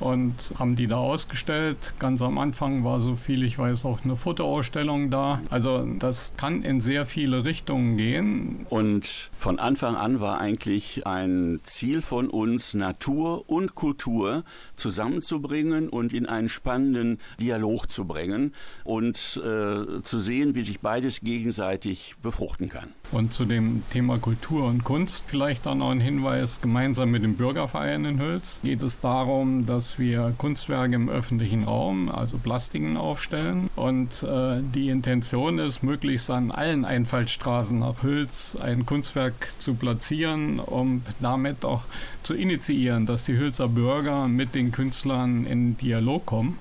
und 0.00 0.52
haben 0.58 0.76
die 0.76 0.86
da 0.86 0.96
ausgestellt. 0.96 1.94
Ganz 1.98 2.22
am 2.22 2.38
Anfang 2.38 2.84
war, 2.84 3.00
so 3.00 3.14
viel 3.14 3.42
ich 3.42 3.58
weiß, 3.58 3.84
auch 3.84 4.04
eine 4.04 4.16
Fotoausstellung 4.16 5.10
da. 5.10 5.40
Also 5.50 5.86
das 5.98 6.34
kann 6.36 6.62
in 6.62 6.80
sehr 6.80 7.06
viele 7.06 7.44
Richtungen 7.44 7.96
gehen. 7.96 8.66
Und 8.70 9.30
von 9.38 9.58
Anfang 9.58 9.96
an 9.96 10.20
war 10.20 10.38
eigentlich 10.38 11.06
ein 11.06 11.60
Ziel 11.62 12.02
von 12.02 12.28
uns, 12.28 12.74
Natur 12.74 13.48
und 13.48 13.74
Kultur 13.74 14.44
zusammenzubringen 14.76 15.88
und 15.88 16.12
in 16.12 16.26
einen 16.26 16.48
spannenden 16.48 17.18
Dialog 17.40 17.90
zu 17.90 18.06
bringen 18.06 18.54
und 18.84 19.16
äh, 19.44 20.02
zu 20.02 20.18
sehen, 20.18 20.54
wie 20.54 20.62
sich 20.62 20.80
beides 20.80 21.20
gegenseitig 21.20 22.16
befruchten 22.22 22.68
kann. 22.68 22.88
Und 23.12 23.32
zu 23.32 23.44
dem 23.44 23.82
Thema 23.90 24.18
Kultur 24.18 24.66
und 24.66 24.84
Kunst 24.84 25.26
vielleicht 25.28 25.66
auch 25.66 25.74
noch 25.74 25.90
ein 25.90 26.00
Hinweis. 26.00 26.60
Gemeinsam 26.60 27.10
mit 27.10 27.22
dem 27.22 27.36
Bürgerverein 27.36 28.04
in 28.04 28.20
Hüls 28.20 28.58
geht 28.62 28.82
es 28.82 29.00
darum, 29.00 29.66
dass 29.66 29.83
wir 29.98 30.34
Kunstwerke 30.38 30.94
im 30.94 31.08
öffentlichen 31.08 31.64
Raum, 31.64 32.08
also 32.08 32.38
Plastiken, 32.38 32.96
aufstellen. 32.96 33.70
Und 33.76 34.22
äh, 34.22 34.60
die 34.62 34.88
Intention 34.88 35.58
ist, 35.58 35.82
möglichst 35.82 36.30
an 36.30 36.50
allen 36.50 36.84
Einfallstraßen 36.84 37.78
nach 37.78 38.02
Hüls 38.02 38.56
ein 38.56 38.86
Kunstwerk 38.86 39.34
zu 39.58 39.74
platzieren, 39.74 40.58
um 40.60 41.02
damit 41.20 41.64
auch 41.64 41.82
zu 42.22 42.34
initiieren, 42.34 43.06
dass 43.06 43.24
die 43.24 43.36
Hülser 43.36 43.68
Bürger 43.68 44.28
mit 44.28 44.54
den 44.54 44.72
Künstlern 44.72 45.46
in 45.46 45.76
Dialog 45.78 46.26
kommen. 46.26 46.58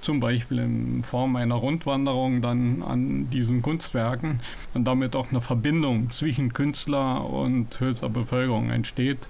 Zum 0.00 0.20
Beispiel 0.20 0.58
in 0.58 1.02
Form 1.02 1.34
einer 1.36 1.54
Rundwanderung 1.54 2.42
dann 2.42 2.82
an 2.82 3.30
diesen 3.30 3.62
Kunstwerken. 3.62 4.40
Und 4.74 4.84
damit 4.84 5.16
auch 5.16 5.30
eine 5.30 5.40
Verbindung 5.40 6.10
zwischen 6.10 6.52
Künstler 6.52 7.24
und 7.24 7.80
Hülser 7.80 8.10
Bevölkerung 8.10 8.70
entsteht, 8.70 9.26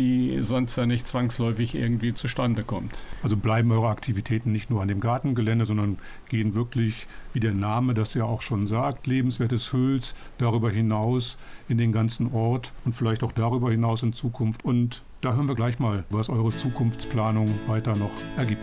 die 0.00 0.38
sonst 0.40 0.76
ja 0.76 0.86
nicht 0.86 1.06
zwangsläufig 1.06 1.74
irgendwie 1.74 2.14
zustande 2.14 2.62
kommt. 2.62 2.92
Also 3.22 3.36
bleiben 3.36 3.70
eure 3.70 3.88
Aktivitäten 3.88 4.50
nicht 4.50 4.70
nur 4.70 4.80
an 4.80 4.88
dem 4.88 5.00
Gartengelände, 5.00 5.66
sondern 5.66 5.98
gehen 6.28 6.54
wirklich, 6.54 7.06
wie 7.34 7.40
der 7.40 7.52
Name 7.52 7.92
das 7.92 8.14
ja 8.14 8.24
auch 8.24 8.40
schon 8.40 8.66
sagt, 8.66 9.06
lebenswertes 9.06 9.72
Hüls 9.74 10.14
darüber 10.38 10.70
hinaus 10.70 11.36
in 11.68 11.76
den 11.76 11.92
ganzen 11.92 12.32
Ort 12.32 12.72
und 12.86 12.94
vielleicht 12.94 13.22
auch 13.22 13.32
darüber 13.32 13.70
hinaus 13.70 14.02
in 14.02 14.14
Zukunft. 14.14 14.64
Und 14.64 15.02
da 15.20 15.34
hören 15.34 15.48
wir 15.48 15.54
gleich 15.54 15.78
mal, 15.78 16.04
was 16.08 16.30
eure 16.30 16.50
Zukunftsplanung 16.50 17.48
weiter 17.66 17.94
noch 17.94 18.12
ergibt. 18.38 18.62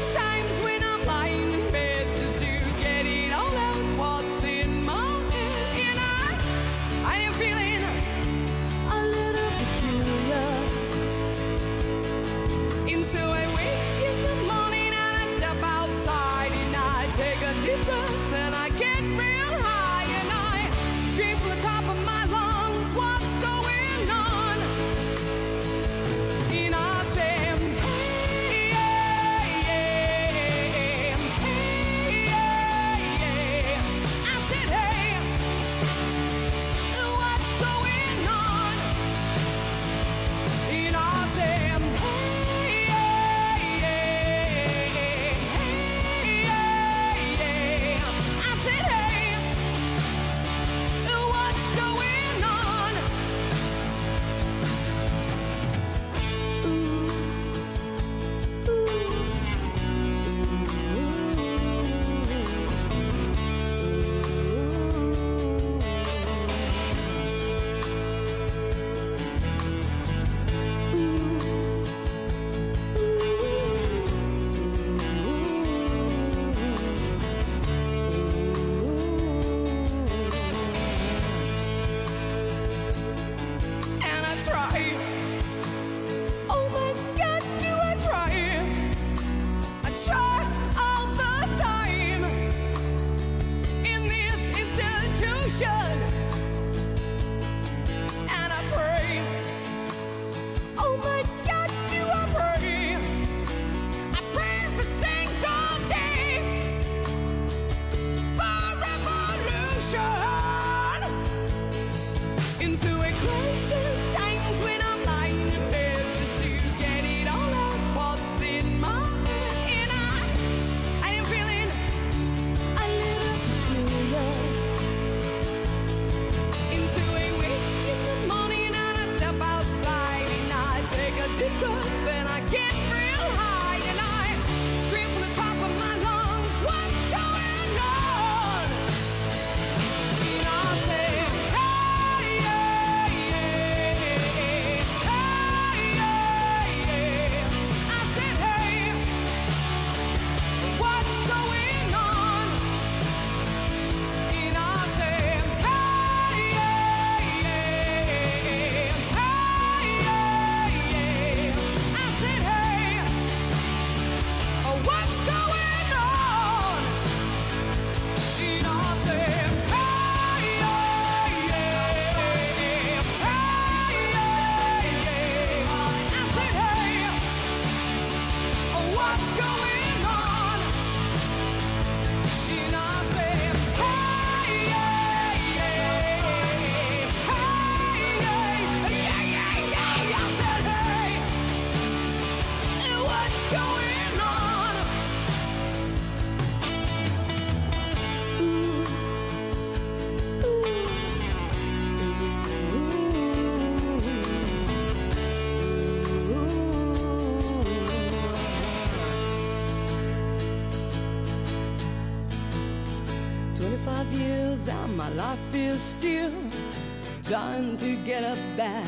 to 217.81 217.95
get 218.05 218.23
up 218.23 218.37
that 218.57 218.85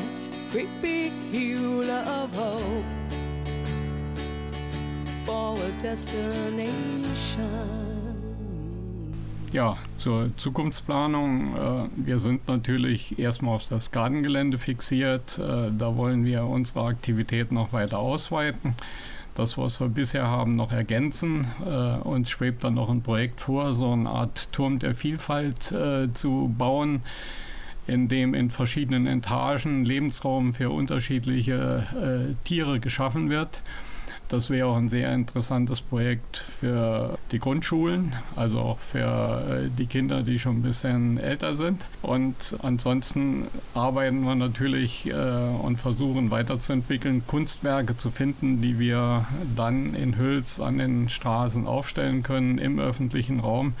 great 0.52 0.68
big 0.80 1.10
of 1.90 2.32
hope 2.36 2.84
for 5.24 5.56
a 5.58 5.82
destination. 5.82 7.34
Ja, 9.50 9.78
zur 9.96 10.30
Zukunftsplanung. 10.36 11.56
Äh, 11.56 11.88
Wir 11.96 12.20
sind 12.20 12.46
natürlich 12.46 13.18
erstmal 13.18 13.56
auf 13.56 13.66
das 13.68 13.90
Gartengelände 13.90 14.58
fixiert. 14.58 15.38
Äh, 15.38 15.72
Da 15.76 15.96
wollen 15.96 16.24
wir 16.24 16.44
unsere 16.44 16.84
Aktivität 16.86 17.50
noch 17.50 17.72
weiter 17.72 17.98
ausweiten. 17.98 18.76
Das, 19.34 19.58
was 19.58 19.80
wir 19.80 19.88
bisher 19.88 20.28
haben, 20.28 20.54
noch 20.54 20.70
ergänzen. 20.70 21.48
Äh, 21.66 21.98
Uns 22.06 22.30
schwebt 22.30 22.62
dann 22.62 22.74
noch 22.74 22.88
ein 22.88 23.02
Projekt 23.02 23.40
vor, 23.40 23.74
so 23.74 23.90
eine 23.90 24.08
Art 24.08 24.52
Turm 24.52 24.78
der 24.78 24.94
Vielfalt 24.94 25.74
zu 26.14 26.54
bauen, 26.56 27.02
in 27.86 28.08
dem 28.08 28.34
in 28.34 28.50
verschiedenen 28.50 29.06
Etagen 29.06 29.84
Lebensraum 29.84 30.54
für 30.54 30.70
unterschiedliche 30.70 31.86
äh, 31.94 32.34
Tiere 32.44 32.80
geschaffen 32.80 33.30
wird. 33.30 33.62
Das 34.28 34.48
wäre 34.48 34.68
auch 34.68 34.76
ein 34.76 34.88
sehr 34.88 35.12
interessantes 35.12 35.82
Projekt 35.82 36.38
für 36.38 37.18
die 37.30 37.38
Grundschulen, 37.38 38.14
also 38.36 38.58
auch 38.58 38.78
für 38.78 39.66
äh, 39.66 39.68
die 39.78 39.86
Kinder, 39.86 40.22
die 40.22 40.38
schon 40.38 40.58
ein 40.58 40.62
bisschen 40.62 41.18
älter 41.18 41.54
sind. 41.54 41.84
Und 42.00 42.56
ansonsten 42.62 43.48
arbeiten 43.74 44.24
wir 44.24 44.34
natürlich 44.34 45.06
äh, 45.06 45.12
und 45.12 45.78
versuchen 45.78 46.30
weiterzuentwickeln, 46.30 47.26
Kunstwerke 47.26 47.98
zu 47.98 48.10
finden, 48.10 48.62
die 48.62 48.78
wir 48.78 49.26
dann 49.54 49.94
in 49.94 50.16
Hüls 50.16 50.58
an 50.58 50.78
den 50.78 51.10
Straßen 51.10 51.66
aufstellen 51.66 52.22
können 52.22 52.56
im 52.56 52.80
öffentlichen 52.80 53.40
Raum 53.40 53.74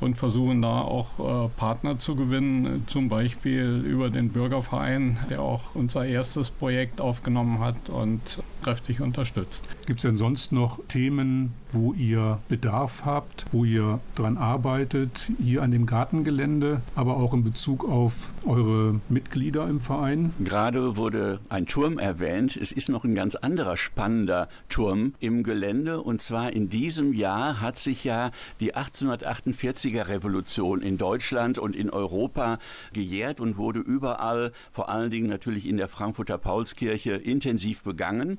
und 0.00 0.16
versuchen 0.16 0.62
da 0.62 0.80
auch 0.80 1.46
äh, 1.46 1.48
Partner 1.56 1.98
zu 1.98 2.16
gewinnen, 2.16 2.84
zum 2.86 3.08
Beispiel 3.08 3.82
über 3.86 4.10
den 4.10 4.30
Bürgerverein, 4.30 5.18
der 5.30 5.42
auch 5.42 5.74
unser 5.74 6.04
erstes 6.04 6.50
Projekt 6.50 7.00
aufgenommen 7.00 7.60
hat 7.60 7.88
und 7.88 8.38
kräftig 8.62 9.00
unterstützt. 9.00 9.64
Gibt 9.86 10.00
es 10.00 10.02
denn 10.02 10.16
sonst 10.16 10.50
noch 10.50 10.80
Themen, 10.88 11.54
wo 11.72 11.92
ihr 11.92 12.40
Bedarf 12.48 13.04
habt, 13.04 13.46
wo 13.52 13.64
ihr 13.64 14.00
dran 14.16 14.36
arbeitet, 14.36 15.30
hier 15.40 15.62
an 15.62 15.70
dem 15.70 15.86
Gartengelände, 15.86 16.80
aber 16.94 17.16
auch 17.16 17.32
in 17.32 17.44
Bezug 17.44 17.88
auf 17.88 18.30
eure 18.44 19.00
Mitglieder 19.08 19.68
im 19.68 19.78
Verein? 19.78 20.32
Gerade 20.40 20.96
wurde 20.96 21.38
ein 21.48 21.66
Turm 21.66 21.98
erwähnt. 21.98 22.56
Es 22.56 22.72
ist 22.72 22.88
noch 22.88 23.04
ein 23.04 23.14
ganz 23.14 23.36
anderer 23.36 23.76
spannender 23.76 24.48
Turm 24.68 25.14
im 25.20 25.44
Gelände 25.44 26.00
und 26.00 26.20
zwar 26.20 26.52
in 26.52 26.68
diesem 26.68 27.12
Jahr 27.12 27.60
hat 27.60 27.78
sich 27.78 28.02
ja 28.02 28.32
die 28.58 28.74
1848 28.74 29.85
80er-Revolution 29.86 30.82
in 30.82 30.98
Deutschland 30.98 31.58
und 31.58 31.76
in 31.76 31.90
Europa 31.90 32.58
gejährt 32.92 33.40
und 33.40 33.56
wurde 33.56 33.80
überall, 33.80 34.52
vor 34.70 34.88
allen 34.88 35.10
Dingen 35.10 35.28
natürlich 35.28 35.66
in 35.68 35.76
der 35.76 35.88
Frankfurter 35.88 36.38
Paulskirche, 36.38 37.12
intensiv 37.12 37.82
begangen. 37.82 38.38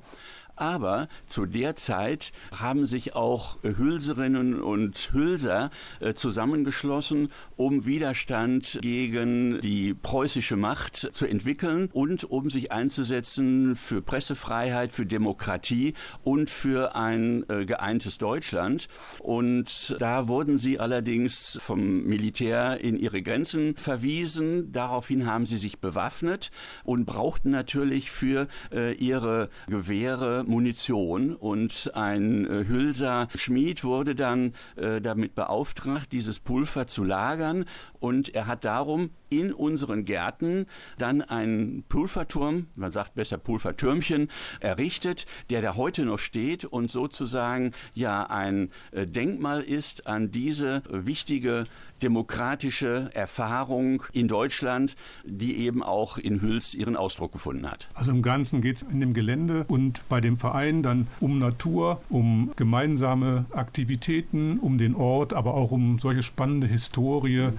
Aber 0.57 1.07
zu 1.27 1.45
der 1.45 1.75
Zeit 1.75 2.33
haben 2.53 2.85
sich 2.85 3.15
auch 3.15 3.57
Hülserinnen 3.61 4.59
und 4.59 5.11
Hülser 5.13 5.69
äh, 5.99 6.13
zusammengeschlossen, 6.13 7.29
um 7.55 7.85
Widerstand 7.85 8.79
gegen 8.81 9.61
die 9.61 9.93
preußische 9.93 10.55
Macht 10.55 10.97
zu 10.97 11.25
entwickeln 11.25 11.89
und 11.93 12.23
um 12.23 12.49
sich 12.49 12.71
einzusetzen 12.71 13.75
für 13.75 14.01
Pressefreiheit, 14.01 14.91
für 14.91 15.05
Demokratie 15.05 15.93
und 16.23 16.49
für 16.49 16.95
ein 16.95 17.47
äh, 17.49 17.65
geeintes 17.65 18.17
Deutschland. 18.17 18.87
Und 19.19 19.95
da 19.99 20.27
wurden 20.27 20.57
sie 20.57 20.79
allerdings 20.79 21.59
vom 21.61 22.03
Militär 22.03 22.81
in 22.81 22.97
ihre 22.97 23.21
Grenzen 23.21 23.77
verwiesen. 23.77 24.71
Daraufhin 24.71 25.27
haben 25.27 25.45
sie 25.45 25.57
sich 25.57 25.79
bewaffnet 25.79 26.49
und 26.83 27.05
brauchten 27.05 27.51
natürlich 27.51 28.09
für 28.09 28.47
äh, 28.71 28.93
ihre 28.95 29.49
Gewehre 29.67 30.45
Munition. 30.47 31.35
Und 31.35 31.91
ein 31.93 32.45
äh, 32.45 32.65
Hülser 32.67 33.27
Schmied 33.35 33.83
wurde 33.83 34.15
dann 34.15 34.53
äh, 34.75 35.01
damit 35.01 35.35
beauftragt, 35.35 36.11
dieses 36.11 36.39
Pulver 36.39 36.87
zu 36.87 37.03
lagern. 37.03 37.65
Und 37.99 38.33
er 38.33 38.47
hat 38.47 38.65
darum 38.65 39.11
in 39.29 39.51
unseren 39.51 40.05
Gärten 40.05 40.67
dann 40.97 41.21
einen 41.21 41.83
Pulverturm, 41.83 42.67
man 42.75 42.91
sagt 42.91 43.15
besser 43.15 43.37
Pulvertürmchen, 43.37 44.29
errichtet, 44.59 45.25
der 45.49 45.61
da 45.61 45.75
heute 45.75 46.05
noch 46.05 46.19
steht 46.19 46.65
und 46.65 46.91
sozusagen 46.91 47.73
ja 47.93 48.23
ein 48.23 48.71
äh, 48.91 49.05
Denkmal 49.05 49.61
ist 49.61 50.07
an 50.07 50.31
diese 50.31 50.83
wichtige 50.89 51.65
demokratische 52.01 53.09
Erfahrung 53.13 54.03
in 54.13 54.27
Deutschland, 54.27 54.95
die 55.25 55.57
eben 55.57 55.83
auch 55.83 56.17
in 56.17 56.41
Hüls 56.41 56.73
ihren 56.73 56.95
Ausdruck 56.95 57.31
gefunden 57.31 57.69
hat. 57.69 57.87
Also 57.93 58.11
im 58.11 58.21
Ganzen 58.21 58.61
geht 58.61 58.77
es 58.77 58.81
in 58.83 58.99
dem 58.99 59.13
Gelände 59.13 59.65
und 59.67 60.07
bei 60.09 60.21
dem 60.21 60.37
Verein 60.37 60.83
dann 60.83 61.07
um 61.19 61.39
Natur, 61.39 62.01
um 62.09 62.51
gemeinsame 62.55 63.45
Aktivitäten, 63.51 64.59
um 64.59 64.77
den 64.77 64.95
Ort, 64.95 65.33
aber 65.33 65.53
auch 65.53 65.71
um 65.71 65.99
solche 65.99 66.23
spannende 66.23 66.67
Historie, 66.67 67.49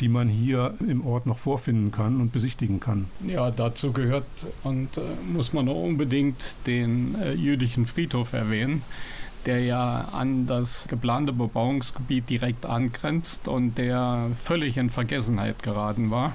die 0.00 0.08
man 0.08 0.28
hier 0.28 0.74
im 0.86 1.06
Ort 1.06 1.26
noch 1.26 1.38
vorfinden 1.38 1.90
kann 1.90 2.20
und 2.20 2.32
besichtigen 2.32 2.80
kann. 2.80 3.06
Ja, 3.26 3.50
dazu 3.50 3.92
gehört 3.92 4.26
und 4.62 4.96
äh, 4.96 5.00
muss 5.32 5.52
man 5.52 5.68
auch 5.68 5.82
unbedingt 5.82 6.56
den 6.66 7.14
äh, 7.20 7.32
jüdischen 7.32 7.86
Friedhof 7.86 8.32
erwähnen, 8.32 8.82
der 9.46 9.60
ja 9.60 10.08
an 10.12 10.46
das 10.46 10.88
geplante 10.88 11.32
Bebauungsgebiet 11.32 12.28
direkt 12.28 12.66
angrenzt 12.66 13.48
und 13.48 13.78
der 13.78 14.30
völlig 14.36 14.76
in 14.76 14.90
Vergessenheit 14.90 15.62
geraten 15.62 16.10
war 16.10 16.34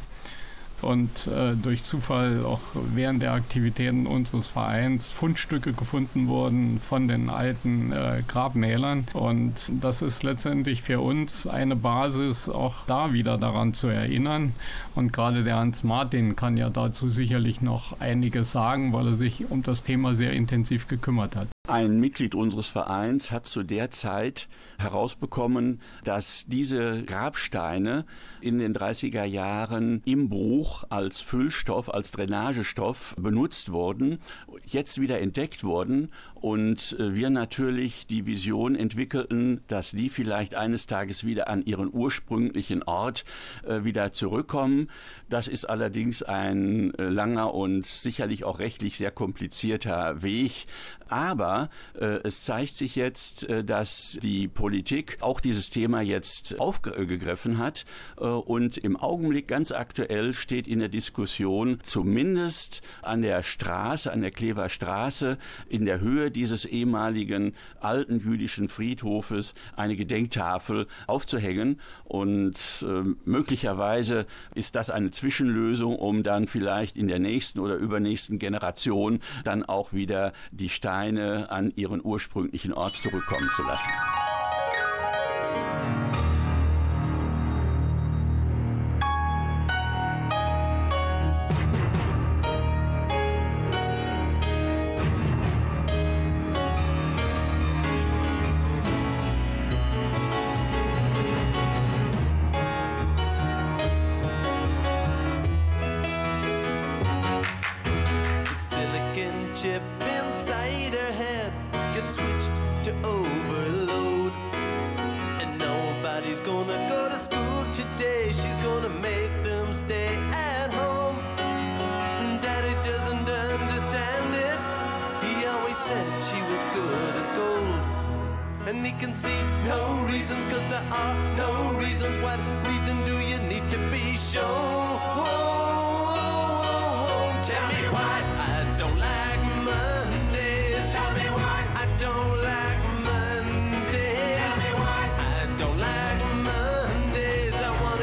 und 0.82 1.28
äh, 1.28 1.56
durch 1.56 1.84
Zufall 1.84 2.44
auch 2.46 2.62
während 2.74 3.22
der 3.22 3.34
Aktivitäten 3.34 4.08
unseres 4.08 4.48
Vereins 4.48 5.10
Fundstücke 5.10 5.74
gefunden 5.74 6.28
wurden 6.28 6.80
von 6.80 7.08
den 7.08 7.30
alten 7.30 7.92
äh, 7.92 8.24
Grabmälern. 8.28 9.06
Und 9.14 9.72
das 9.82 10.02
ist 10.02 10.24
letztendlich 10.24 10.82
für 10.82 11.00
uns 11.00 11.48
eine 11.48 11.76
Basis, 11.76 12.50
auch 12.50 12.86
da 12.88 13.14
wieder 13.14 13.38
daran 13.38 13.74
zu 13.74 13.88
erinnern. 13.88 14.54
Und 14.96 15.14
gerade 15.14 15.44
der 15.44 15.58
Hans 15.58 15.84
Martin 15.84 16.36
kann 16.36 16.58
ja 16.58 16.70
dazu 16.70 17.10
sicherlich 17.10 17.62
noch 17.62 18.00
einiges 18.00 18.52
sagen, 18.52 18.94
weil 18.94 19.08
er 19.08 19.14
sich 19.14 19.50
um 19.50 19.64
das 19.64 19.84
Thema 19.84 20.16
sehr 20.16 20.34
intensiv 20.34 20.88
gekümmert 20.88 21.36
hat. 21.36 21.48
Ein 21.68 22.00
Mitglied 22.00 22.34
unseres 22.34 22.70
Vereins 22.70 23.30
hat 23.30 23.46
zu 23.46 23.62
der 23.62 23.92
Zeit 23.92 24.50
herausbekommen, 24.80 25.80
dass 26.04 26.46
diese 26.48 27.04
Grabsteine 27.04 28.06
in 28.42 28.58
den 28.58 28.74
30er 28.74 29.26
Jahren 29.26 30.02
im 30.06 30.28
Bruch 30.28 30.86
als 30.90 31.22
Füllstoff, 31.22 31.94
als 31.94 32.10
Drainagestoff 32.10 33.16
benutzt 33.20 33.72
wurden, 33.72 34.20
jetzt 34.66 35.00
wieder 35.00 35.22
entdeckt 35.22 35.64
wurden 35.64 36.12
und 36.42 36.96
äh, 37.00 37.14
wir 37.14 37.30
natürlich 37.30 38.08
die 38.08 38.26
Vision 38.26 38.76
entwickelten, 38.76 39.62
dass 39.68 39.92
die 39.92 40.10
vielleicht 40.10 40.56
eines 40.56 40.88
Tages 40.88 41.24
wieder 41.24 41.48
an 41.48 41.64
ihren 41.64 41.94
ursprünglichen 41.94 42.82
Ort 42.84 43.26
äh, 43.64 43.84
wieder 43.84 44.12
zurückkommen. 44.12 44.90
Das 45.30 45.48
ist 45.48 45.66
allerdings 45.66 46.24
ein 46.24 46.96
äh, 46.96 47.04
langer 47.04 47.54
und 47.54 47.86
sicherlich 47.86 48.44
auch 48.44 48.58
rechtlich 48.58 48.98
sehr 48.98 49.12
komplizierter 49.12 50.24
Weg. 50.24 50.66
Aber 51.08 51.70
es 52.00 52.46
zeigt 52.46 52.78
sich 52.78 52.96
jetzt, 52.96 53.46
dass 53.66 54.18
die 54.24 54.48
Politik 54.48 55.18
auch 55.20 55.42
dieses 55.42 55.70
Thema 55.70 56.00
jetzt 56.00 56.58
aufgegriffen 56.58 57.58
hat. 57.58 57.84
Und 58.16 58.78
im 58.78 58.96
Augenblick 58.96 59.50
ganz 59.50 59.74
aktuell 59.74 60.34
steht 60.34 60.70
in 60.70 60.80
der 60.80 60.88
Diskussion, 60.88 61.80
zumindest 61.84 62.82
an 63.02 63.22
der 63.24 63.44
Straße, 63.44 64.10
an 64.10 64.22
der 64.22 64.32
Klever 64.32 64.70
Straße, 64.70 65.38
in 65.68 65.84
der 65.84 66.00
Höhe 66.00 66.31
dieses 66.32 66.66
ehemaligen 66.66 67.54
alten 67.80 68.20
jüdischen 68.20 68.70
Friedhofes 68.70 69.54
eine 69.76 69.96
Gedenktafel 69.96 70.88
aufzuhängen. 71.08 71.80
Und 72.04 72.86
äh, 72.88 73.04
möglicherweise 73.26 74.26
ist 74.56 74.76
das 74.76 74.90
eine 74.90 75.12
Zwischenlösung, 75.12 75.96
um 75.96 76.24
dann 76.24 76.48
vielleicht 76.48 76.98
in 76.98 77.08
der 77.08 77.20
nächsten 77.20 77.60
oder 77.60 77.76
übernächsten 77.76 78.38
Generation 78.38 79.20
dann 79.44 79.64
auch 79.64 79.94
wieder 79.94 80.34
die 80.52 80.70
Steine 80.70 81.52
an 81.52 81.72
ihren 81.76 82.04
ursprünglichen 82.04 82.74
Ort 82.74 82.96
zurückkommen 82.96 83.50
zu 83.56 83.64
lassen. 83.64 83.92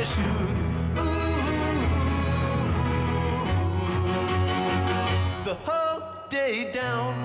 Shoot. 0.04 0.24
Ooh, 0.24 1.02
the 5.44 5.56
whole 5.64 6.02
day 6.28 6.70
down. 6.70 7.24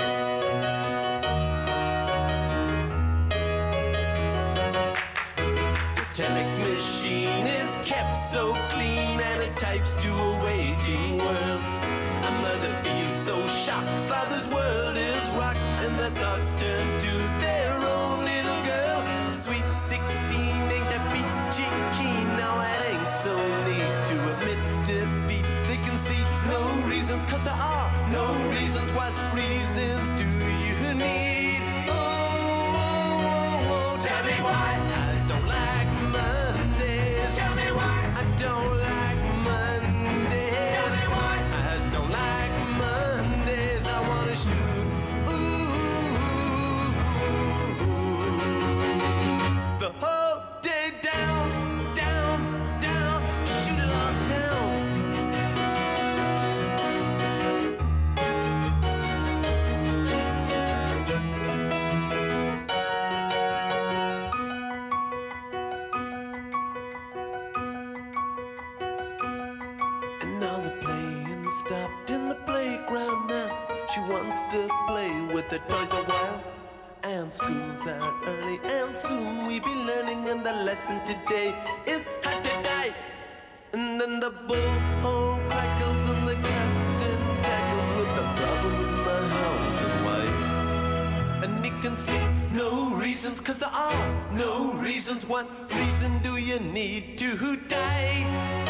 The 5.96 6.06
telex 6.14 6.58
machine 6.58 7.46
is 7.46 7.78
kept 7.86 8.18
so 8.18 8.56
clean 8.72 9.22
and 9.22 9.44
it 9.44 9.56
types 9.56 9.94
to 9.98 10.12
a 10.12 10.44
waging 10.44 11.20
world. 11.20 11.62
A 12.26 12.32
mother 12.42 12.82
feels 12.82 13.16
so 13.16 13.48
shocked, 13.50 13.88
father's 14.10 14.50
world 14.50 14.98
is 14.98 15.34
rocked, 15.36 15.60
and 15.60 15.98
the 16.00 16.10
thoughts 16.20 16.54
turn 16.54 17.00
to 17.02 17.23
keen, 21.62 22.28
now 22.36 22.62
it 22.62 22.82
ain't 22.90 23.12
so 23.12 23.36
neat 23.68 24.06
to 24.10 24.16
admit 24.32 24.58
defeat. 24.86 25.46
They 25.68 25.78
can 25.86 26.00
see 26.00 26.22
no 26.48 26.62
reasons, 26.88 27.26
cause 27.26 27.44
there 27.44 27.54
are 27.54 28.10
no 28.10 28.34
reasons. 28.50 28.92
What 28.94 29.14
reasons 29.36 30.13
lesson 80.84 81.06
today 81.06 81.56
is 81.86 82.08
how 82.24 82.40
to 82.42 82.50
die. 82.64 82.94
And 83.74 84.00
then 84.00 84.20
the 84.20 84.32
bullhorn 84.32 85.50
crackles, 85.50 86.10
and 86.10 86.28
the 86.28 86.36
captain 86.36 87.20
tackles 87.42 87.92
with 87.98 88.12
the 88.18 88.26
problems 88.40 88.88
in 88.88 89.04
the 89.10 89.20
house 89.38 89.82
and 89.86 90.06
wife. 90.06 91.44
And 91.44 91.66
he 91.66 91.72
can 91.82 91.96
see 91.96 92.24
no 92.54 92.96
reasons, 92.96 93.40
cause 93.40 93.58
there 93.58 93.70
are 93.70 94.34
no 94.34 94.74
reasons. 94.74 95.26
What 95.26 95.48
reason 95.74 96.20
do 96.22 96.38
you 96.38 96.60
need 96.60 97.18
to 97.20 97.58
die? 97.68 98.24
Die. 98.24 98.63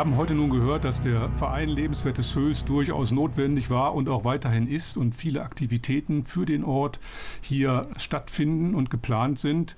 Haben 0.00 0.16
heute 0.16 0.34
nun 0.34 0.48
gehört, 0.48 0.84
dass 0.84 1.02
der 1.02 1.28
Verein 1.36 1.68
Lebenswertes 1.68 2.34
Höchst 2.34 2.70
durchaus 2.70 3.12
notwendig 3.12 3.68
war 3.68 3.94
und 3.94 4.08
auch 4.08 4.24
weiterhin 4.24 4.66
ist 4.66 4.96
und 4.96 5.14
viele 5.14 5.42
Aktivitäten 5.42 6.24
für 6.24 6.46
den 6.46 6.64
Ort 6.64 6.98
hier 7.42 7.86
stattfinden 7.98 8.74
und 8.74 8.90
geplant 8.90 9.38
sind. 9.38 9.76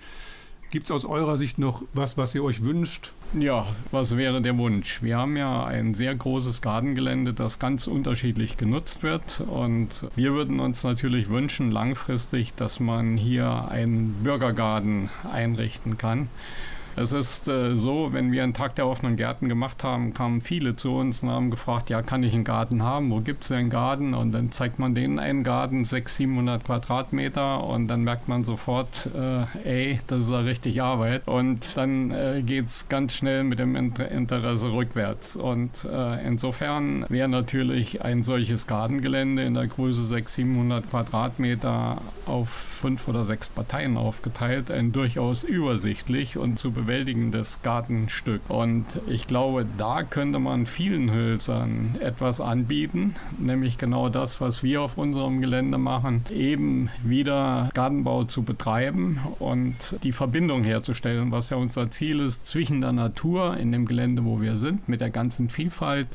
Gibt 0.71 0.87
es 0.87 0.91
aus 0.93 1.05
eurer 1.07 1.39
Sicht 1.39 1.59
noch 1.59 1.83
was, 1.93 2.19
was 2.19 2.37
ihr 2.37 2.45
euch 2.45 2.63
wünscht? 2.63 3.11
Ja, 3.37 3.67
was 3.91 4.17
wäre 4.17 4.41
der 4.41 4.57
Wunsch? 4.59 5.03
Wir 5.03 5.17
haben 5.17 5.37
ja 5.37 5.65
ein 5.65 5.93
sehr 5.93 6.15
großes 6.15 6.63
Gartengelände, 6.63 7.35
das 7.35 7.59
ganz 7.59 7.89
unterschiedlich 7.89 8.57
genutzt 8.57 9.03
wird. 9.03 9.41
Und 9.41 10.07
wir 10.15 10.35
würden 10.35 10.61
uns 10.61 10.85
natürlich 10.85 11.31
wünschen, 11.31 11.73
langfristig, 11.73 12.55
dass 12.55 12.79
man 12.79 13.17
hier 13.17 13.67
einen 13.69 14.23
Bürgergarten 14.23 15.11
einrichten 15.29 15.99
kann. 15.99 16.29
Es 16.97 17.13
ist 17.13 17.49
äh, 17.49 17.77
so, 17.77 18.13
wenn 18.13 18.33
wir 18.33 18.43
einen 18.43 18.55
Tag 18.55 18.75
der 18.77 18.87
offenen 18.87 19.17
Gärten 19.17 19.49
gemacht 19.49 19.85
haben, 19.85 20.13
kamen 20.13 20.41
viele 20.41 20.77
zu 20.77 20.95
uns 20.95 21.23
und 21.23 21.31
haben 21.31 21.51
gefragt, 21.51 21.91
ja, 21.91 22.03
kann 22.03 22.23
ich 22.23 22.35
einen 22.35 22.45
Garten 22.45 22.83
haben? 22.83 23.11
Wo 23.11 23.21
gibt 23.21 23.43
es 23.43 23.49
denn 23.49 23.59
einen 23.59 23.71
Garten? 23.71 24.15
Und 24.15 24.33
dann 24.33 24.53
zeigt 24.53 24.79
man 24.79 24.95
denen 24.95 25.19
einen 25.19 25.45
Garten, 25.45 25.85
600, 25.85 26.13
700 26.13 26.65
Quadratmeter 26.65 27.65
und 27.65 27.89
dann 27.89 28.03
merkt 28.03 28.29
man 28.29 28.45
sofort, 28.45 29.09
äh, 29.15 29.69
ey, 29.69 30.01
das 30.07 30.25
ist 30.25 30.31
ja 30.31 30.41
richtig 30.41 30.83
Arbeit. 30.83 31.27
Und 31.27 31.77
dann 31.77 32.11
äh, 32.11 32.43
geht 32.45 32.67
es 32.67 32.89
ganz 32.89 33.15
schnell 33.15 33.45
mit 33.45 33.59
dem 33.59 33.77
Inter 33.77 34.11
Interesse 34.11 34.73
rückwärts. 34.73 35.37
Und 35.37 35.85
äh, 35.85 36.27
insofern 36.27 37.07
wäre 37.09 37.29
natürlich 37.29 38.03
ein 38.03 38.23
solches 38.23 38.67
Gartengelände 38.67 39.43
in 39.43 39.55
der 39.55 39.67
Größe 39.67 40.05
600, 40.05 40.43
700 40.43 40.91
Quadratmeter 40.91 41.99
auf 42.27 42.49
fünf 42.49 43.09
oder 43.09 43.25
sechs 43.25 43.49
Parteien 43.49 43.97
aufgeteilt, 43.97 44.71
ein 44.71 44.93
durchaus 44.93 45.45
übersichtlich 45.45 46.37
und 46.37 46.59
zu 46.59 46.73
bewältigendes 46.83 47.63
Gartenstück. 47.63 48.43
Und 48.49 49.01
ich 49.07 49.27
glaube, 49.27 49.67
da 49.79 50.03
könnte 50.03 50.39
man 50.39 50.67
vielen 50.67 51.13
Hölzern 51.13 51.97
etwas 52.01 52.41
anbieten, 52.41 53.15
nämlich 53.39 53.79
genau 53.79 54.09
das, 54.09 54.41
was 54.41 54.63
wir 54.63 54.83
auf 54.83 54.99
unserem 54.99 55.41
Gelände 55.41 55.79
machen, 55.79 56.25
eben 56.35 56.91
wieder 57.03 57.71
Gartenbau 57.75 58.25
zu 58.25 58.43
betreiben 58.43 59.21
und 59.39 59.97
die 60.03 60.13
Verbindung 60.13 60.65
herzustellen, 60.65 61.31
was 61.31 61.51
ja 61.51 61.57
unser 61.57 61.91
Ziel 61.91 62.21
ist, 62.21 62.47
zwischen 62.47 62.81
der 62.81 62.93
Natur 62.93 63.57
in 63.57 63.73
dem 63.73 63.87
Gelände, 63.87 64.25
wo 64.25 64.41
wir 64.41 64.57
sind, 64.57 64.89
mit 64.89 65.01
der 65.01 65.11
ganzen 65.11 65.49
Vielfalt 65.49 66.09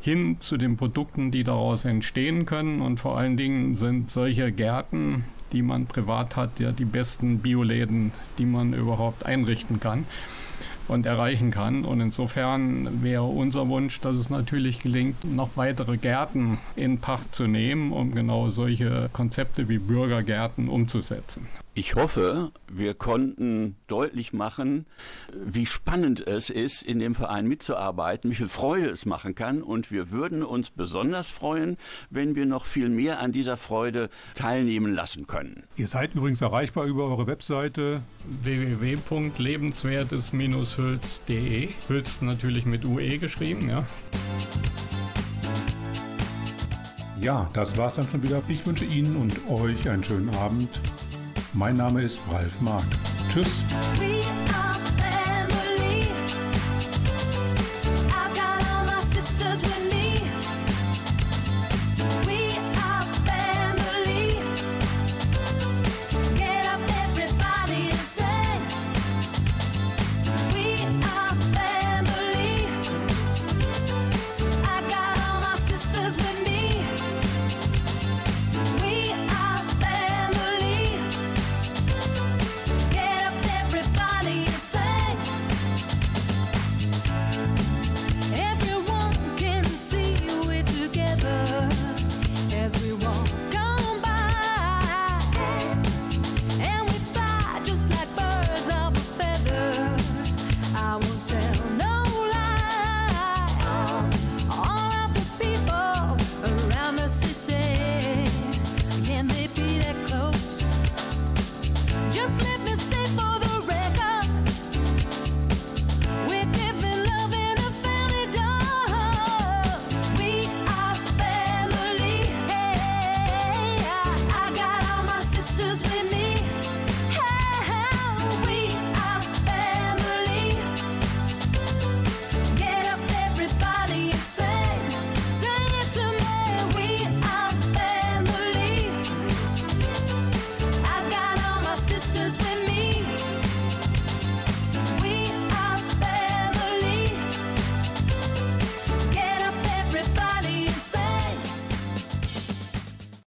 hin 0.00 0.36
zu 0.40 0.56
den 0.56 0.76
Produkten, 0.76 1.30
die 1.30 1.42
daraus 1.42 1.84
entstehen 1.84 2.46
können. 2.46 2.80
Und 2.80 3.00
vor 3.00 3.18
allen 3.18 3.36
Dingen 3.36 3.74
sind 3.74 4.10
solche 4.10 4.52
Gärten 4.52 5.24
die 5.52 5.62
man 5.62 5.86
privat 5.86 6.36
hat, 6.36 6.60
ja 6.60 6.72
die 6.72 6.84
besten 6.84 7.38
Bioläden, 7.38 8.12
die 8.38 8.46
man 8.46 8.72
überhaupt 8.72 9.24
einrichten 9.26 9.80
kann 9.80 10.06
und 10.88 11.06
erreichen 11.06 11.50
kann. 11.50 11.84
Und 11.84 12.00
insofern 12.00 13.02
wäre 13.02 13.24
unser 13.24 13.68
Wunsch, 13.68 14.00
dass 14.00 14.16
es 14.16 14.30
natürlich 14.30 14.80
gelingt, 14.80 15.24
noch 15.24 15.56
weitere 15.56 15.96
Gärten 15.96 16.58
in 16.74 16.98
Pacht 16.98 17.34
zu 17.34 17.46
nehmen, 17.46 17.92
um 17.92 18.14
genau 18.14 18.48
solche 18.48 19.08
Konzepte 19.12 19.68
wie 19.68 19.78
Bürgergärten 19.78 20.68
umzusetzen. 20.68 21.46
Ich 21.78 21.94
hoffe, 21.94 22.52
wir 22.72 22.94
konnten 22.94 23.76
deutlich 23.86 24.32
machen, 24.32 24.86
wie 25.34 25.66
spannend 25.66 26.26
es 26.26 26.48
ist, 26.48 26.82
in 26.82 26.98
dem 27.00 27.14
Verein 27.14 27.46
mitzuarbeiten, 27.46 28.30
wie 28.30 28.34
viel 28.34 28.48
Freude 28.48 28.86
es 28.86 29.04
machen 29.04 29.34
kann. 29.34 29.62
Und 29.62 29.90
wir 29.90 30.10
würden 30.10 30.42
uns 30.42 30.70
besonders 30.70 31.28
freuen, 31.28 31.76
wenn 32.08 32.34
wir 32.34 32.46
noch 32.46 32.64
viel 32.64 32.88
mehr 32.88 33.20
an 33.20 33.30
dieser 33.30 33.58
Freude 33.58 34.08
teilnehmen 34.32 34.94
lassen 34.94 35.26
können. 35.26 35.64
Ihr 35.76 35.86
seid 35.86 36.14
übrigens 36.14 36.40
erreichbar 36.40 36.86
über 36.86 37.04
eure 37.04 37.26
Webseite. 37.26 38.00
www.lebenswertes-hülz.de. 40.76 41.68
Hülz 41.88 42.20
natürlich 42.22 42.66
mit 42.66 42.84
UE 42.84 43.18
geschrieben, 43.18 43.68
ja. 43.68 43.84
Ja, 47.20 47.48
das 47.54 47.76
war's 47.76 47.94
dann 47.94 48.08
schon 48.10 48.22
wieder. 48.22 48.42
Ich 48.48 48.64
wünsche 48.66 48.84
Ihnen 48.84 49.16
und 49.16 49.48
euch 49.48 49.88
einen 49.88 50.04
schönen 50.04 50.34
Abend. 50.36 50.68
Mein 51.54 51.76
Name 51.76 52.02
ist 52.02 52.20
Ralf 52.30 52.60
Mark. 52.60 52.84
Tschüss. 53.30 53.62
We 53.98 54.22
are 54.54 55.25